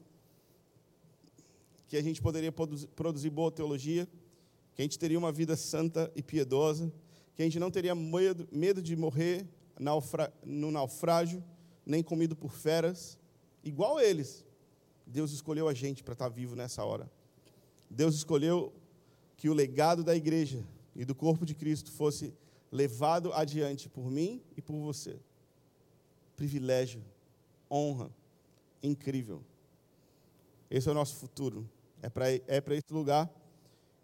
Que 1.89 1.97
a 1.97 2.03
gente 2.03 2.20
poderia 2.20 2.53
produzir 2.53 3.30
boa 3.30 3.51
teologia, 3.51 4.09
que 4.74 4.82
a 4.82 4.85
gente 4.85 4.99
teria 4.99 5.18
uma 5.18 5.30
vida 5.30 5.57
santa 5.57 6.11
e 6.16 6.22
piedosa, 6.22 6.93
que 7.35 7.43
a 7.43 7.45
gente 7.45 7.59
não 7.59 7.70
teria 7.70 7.95
medo 7.95 8.82
de 8.82 8.97
morrer 8.97 9.47
no 10.45 10.70
naufrágio, 10.70 11.43
nem 11.85 12.03
comido 12.03 12.35
por 12.35 12.53
feras, 12.53 13.18
igual 13.62 14.01
eles. 14.01 14.45
Deus 15.07 15.32
escolheu 15.32 15.68
a 15.68 15.74
gente 15.74 16.03
para 16.03 16.14
estar 16.14 16.28
vivo 16.28 16.57
nessa 16.57 16.85
hora. 16.85 17.11
Deus 17.91 18.14
escolheu 18.14 18.72
que 19.37 19.49
o 19.49 19.55
legado 19.55 20.03
da 20.03 20.16
igreja 20.16 20.64
e 20.97 21.05
do 21.05 21.14
corpo 21.14 21.45
de 21.45 21.55
Cristo 21.55 21.91
fosse 21.91 22.32
levado 22.72 23.32
adiante 23.32 23.89
por 23.89 24.11
mim 24.11 24.41
e 24.57 24.62
por 24.62 24.76
você. 24.80 25.18
Privilégio, 26.37 27.03
honra, 27.70 28.11
incrível. 28.82 29.43
Esse 30.71 30.89
é 30.89 30.93
o 30.93 30.95
nosso 30.95 31.17
futuro. 31.17 31.69
É 32.03 32.09
para 32.09 32.31
é 32.31 32.62
esse 32.71 32.93
lugar 32.93 33.31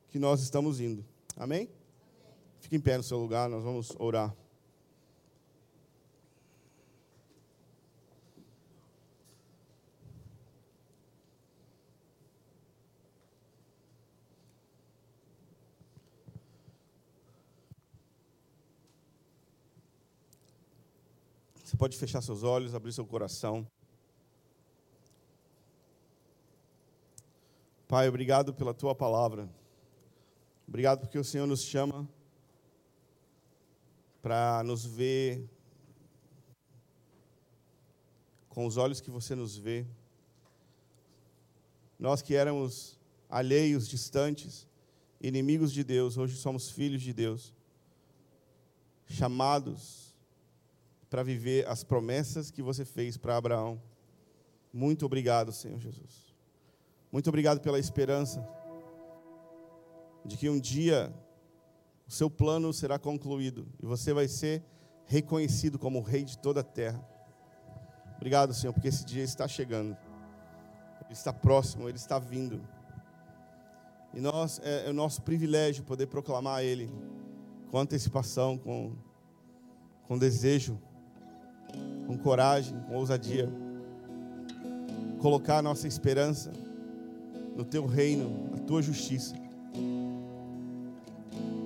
que 0.08 0.18
nós 0.18 0.40
estamos 0.40 0.80
indo. 0.80 1.04
Amém? 1.36 1.62
Amém? 1.62 1.68
Fique 2.60 2.76
em 2.76 2.80
pé 2.80 2.96
no 2.96 3.02
seu 3.02 3.18
lugar, 3.18 3.48
nós 3.48 3.62
vamos 3.62 3.92
orar. 3.98 4.34
pode 21.80 21.96
fechar 21.96 22.20
seus 22.20 22.42
olhos, 22.42 22.74
abrir 22.74 22.92
seu 22.92 23.06
coração. 23.06 23.66
Pai, 27.90 28.08
obrigado 28.08 28.54
pela 28.54 28.72
tua 28.72 28.94
palavra. 28.94 29.50
Obrigado 30.68 31.00
porque 31.00 31.18
o 31.18 31.24
Senhor 31.24 31.44
nos 31.44 31.62
chama 31.62 32.08
para 34.22 34.62
nos 34.62 34.86
ver 34.86 35.44
com 38.48 38.64
os 38.64 38.76
olhos 38.76 39.00
que 39.00 39.10
você 39.10 39.34
nos 39.34 39.56
vê. 39.56 39.84
Nós 41.98 42.22
que 42.22 42.36
éramos 42.36 42.96
alheios, 43.28 43.88
distantes, 43.88 44.68
inimigos 45.20 45.72
de 45.72 45.82
Deus, 45.82 46.16
hoje 46.16 46.36
somos 46.36 46.70
filhos 46.70 47.02
de 47.02 47.12
Deus, 47.12 47.52
chamados 49.04 50.14
para 51.10 51.24
viver 51.24 51.66
as 51.66 51.82
promessas 51.82 52.52
que 52.52 52.62
você 52.62 52.84
fez 52.84 53.16
para 53.16 53.36
Abraão. 53.36 53.82
Muito 54.72 55.04
obrigado, 55.04 55.50
Senhor 55.50 55.80
Jesus. 55.80 56.29
Muito 57.10 57.28
obrigado 57.28 57.60
pela 57.60 57.78
esperança 57.78 58.46
de 60.24 60.36
que 60.36 60.48
um 60.48 60.60
dia 60.60 61.12
o 62.06 62.10
seu 62.10 62.30
plano 62.30 62.72
será 62.72 62.98
concluído 62.98 63.66
e 63.82 63.86
você 63.86 64.12
vai 64.12 64.28
ser 64.28 64.62
reconhecido 65.06 65.78
como 65.78 65.98
o 65.98 66.02
rei 66.02 66.24
de 66.24 66.38
toda 66.38 66.60
a 66.60 66.64
terra. 66.64 67.04
Obrigado, 68.16 68.54
Senhor, 68.54 68.72
porque 68.72 68.88
esse 68.88 69.04
dia 69.04 69.24
está 69.24 69.48
chegando. 69.48 69.96
Ele 71.04 71.12
está 71.12 71.32
próximo, 71.32 71.88
ele 71.88 71.96
está 71.96 72.18
vindo. 72.18 72.60
E 74.12 74.20
nós 74.20 74.60
é, 74.62 74.86
é 74.86 74.90
o 74.90 74.92
nosso 74.92 75.22
privilégio 75.22 75.84
poder 75.84 76.06
proclamar 76.06 76.62
ele 76.62 76.92
com 77.70 77.78
antecipação, 77.78 78.58
com 78.58 78.94
com 80.06 80.18
desejo 80.18 80.76
com 82.06 82.18
coragem, 82.18 82.76
com 82.88 82.96
ousadia, 82.96 83.48
colocar 85.20 85.58
a 85.58 85.62
nossa 85.62 85.86
esperança 85.86 86.50
no 87.56 87.64
teu 87.64 87.86
reino, 87.86 88.50
na 88.50 88.58
tua 88.58 88.82
justiça. 88.82 89.34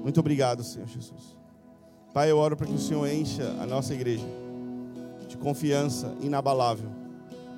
Muito 0.02 0.20
obrigado, 0.20 0.62
Senhor 0.62 0.88
Jesus. 0.88 1.36
Pai, 2.12 2.30
eu 2.30 2.38
oro 2.38 2.56
para 2.56 2.66
que 2.66 2.74
o 2.74 2.78
Senhor 2.78 3.06
encha 3.08 3.44
a 3.60 3.66
nossa 3.66 3.94
igreja 3.94 4.26
de 5.28 5.36
confiança 5.36 6.14
inabalável, 6.20 6.88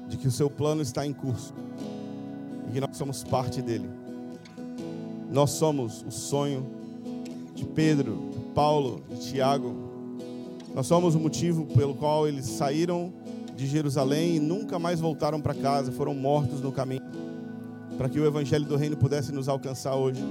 de 0.08 0.16
que 0.16 0.28
o 0.28 0.30
seu 0.30 0.48
plano 0.48 0.80
está 0.80 1.06
em 1.06 1.12
curso 1.12 1.52
e 2.68 2.72
que 2.72 2.80
nós 2.80 2.96
somos 2.96 3.22
parte 3.24 3.60
dele. 3.60 3.88
Nós 5.30 5.50
somos 5.50 6.02
o 6.02 6.10
sonho 6.10 6.66
de 7.54 7.66
Pedro, 7.66 8.30
de 8.32 8.38
Paulo, 8.54 9.02
de 9.10 9.30
Tiago, 9.30 9.86
nós 10.76 10.86
somos 10.86 11.14
o 11.14 11.18
motivo 11.18 11.64
pelo 11.64 11.94
qual 11.94 12.28
eles 12.28 12.44
saíram 12.44 13.10
de 13.56 13.66
Jerusalém 13.66 14.36
e 14.36 14.38
nunca 14.38 14.78
mais 14.78 15.00
voltaram 15.00 15.40
para 15.40 15.54
casa, 15.54 15.90
foram 15.90 16.12
mortos 16.12 16.60
no 16.60 16.70
caminho, 16.70 17.00
para 17.96 18.08
que 18.08 18.20
o 18.20 18.26
evangelho 18.26 18.64
do 18.64 18.76
reino 18.76 18.96
pudesse 18.96 19.32
nos 19.32 19.48
alcançar 19.48 19.94
hoje. 19.94 20.22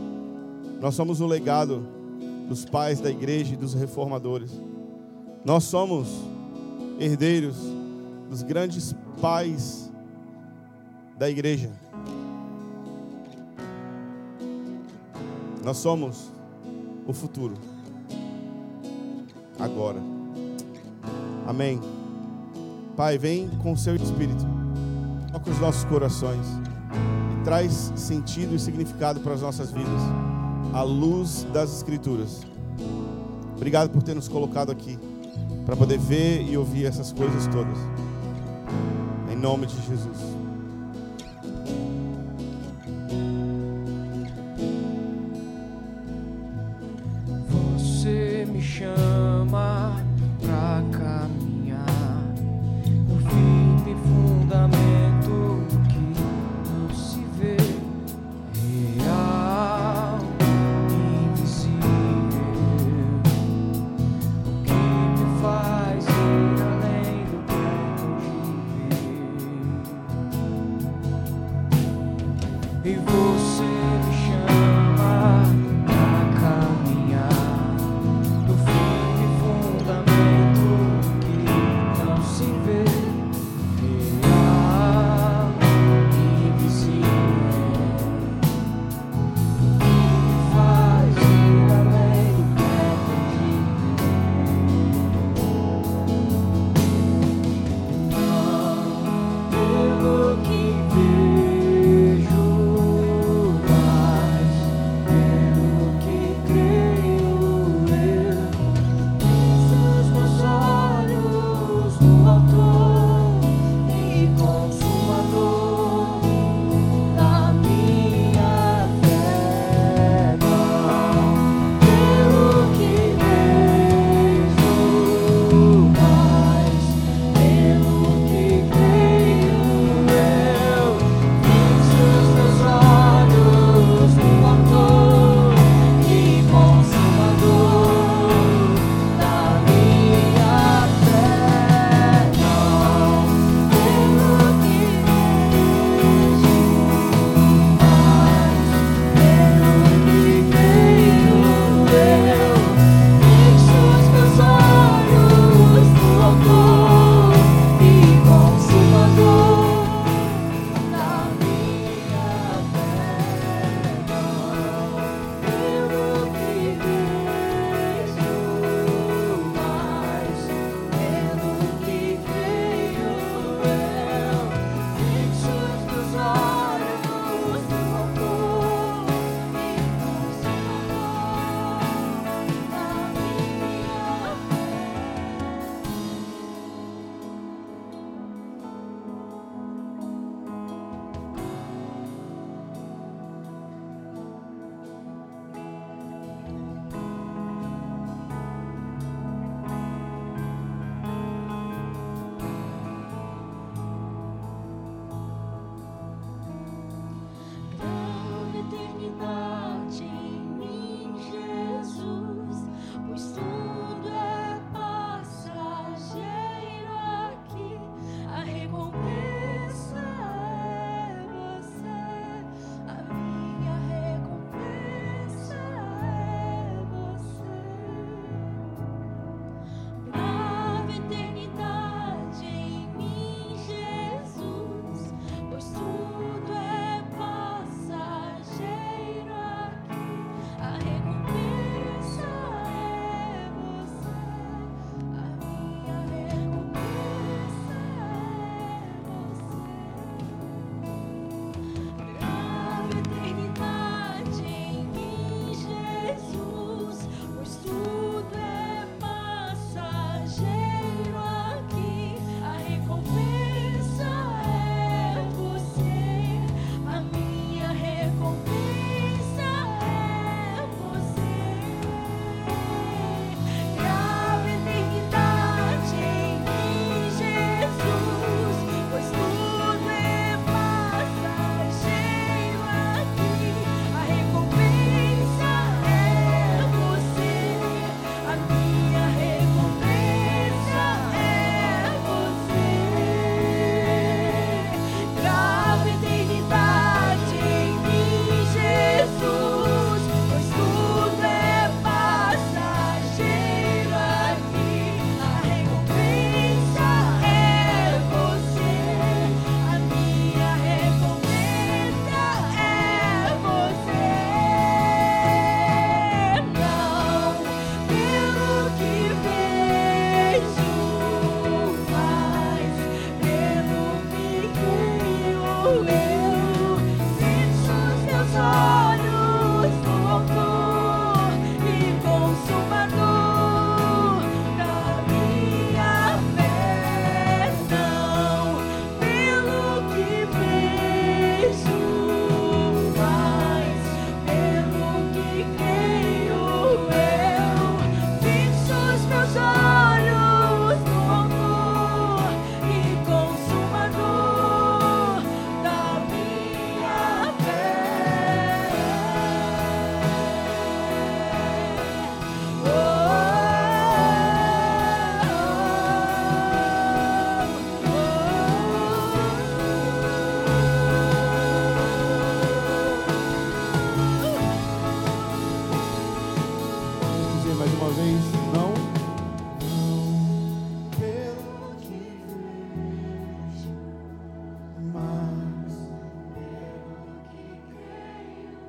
Nós 0.80 0.96
somos 0.96 1.22
o 1.22 1.26
legado 1.26 1.86
dos 2.48 2.66
pais 2.66 3.00
da 3.00 3.10
igreja 3.10 3.54
e 3.54 3.58
dos 3.58 3.74
reformadores. 3.74 4.52
Nós 5.44 5.64
somos 5.64 6.08
herdeiros 7.00 7.58
dos 8.30 8.44
grandes 8.44 8.94
pais 9.22 9.92
da 11.18 11.30
igreja. 11.30 11.72
Nós 15.64 15.78
somos 15.78 16.32
o 17.08 17.14
futuro. 17.14 17.56
Agora. 19.60 20.00
Amém. 21.48 21.80
Pai, 22.96 23.18
vem 23.18 23.50
com 23.62 23.74
o 23.74 23.78
seu 23.78 23.96
Espírito, 23.96 24.46
toca 25.32 25.50
os 25.50 25.60
nossos 25.60 25.84
corações 25.86 26.65
traz 27.46 27.94
sentido 27.96 28.56
e 28.56 28.60
significado 28.60 29.20
para 29.20 29.36
as 29.36 29.42
nossas 29.42 29.72
vidas, 29.72 30.02
à 30.74 30.82
luz 30.82 31.46
das 31.54 31.78
Escrituras. 31.78 32.42
Obrigado 33.56 33.92
por 33.92 34.02
ter 34.02 34.16
nos 34.16 34.28
colocado 34.28 34.72
aqui, 34.72 34.98
para 35.64 35.76
poder 35.76 36.00
ver 36.00 36.42
e 36.42 36.58
ouvir 36.58 36.86
essas 36.86 37.14
coisas 37.14 37.46
todas. 37.48 37.78
Em 39.32 39.36
nome 39.36 39.68
de 39.68 39.76
Jesus. 39.76 40.35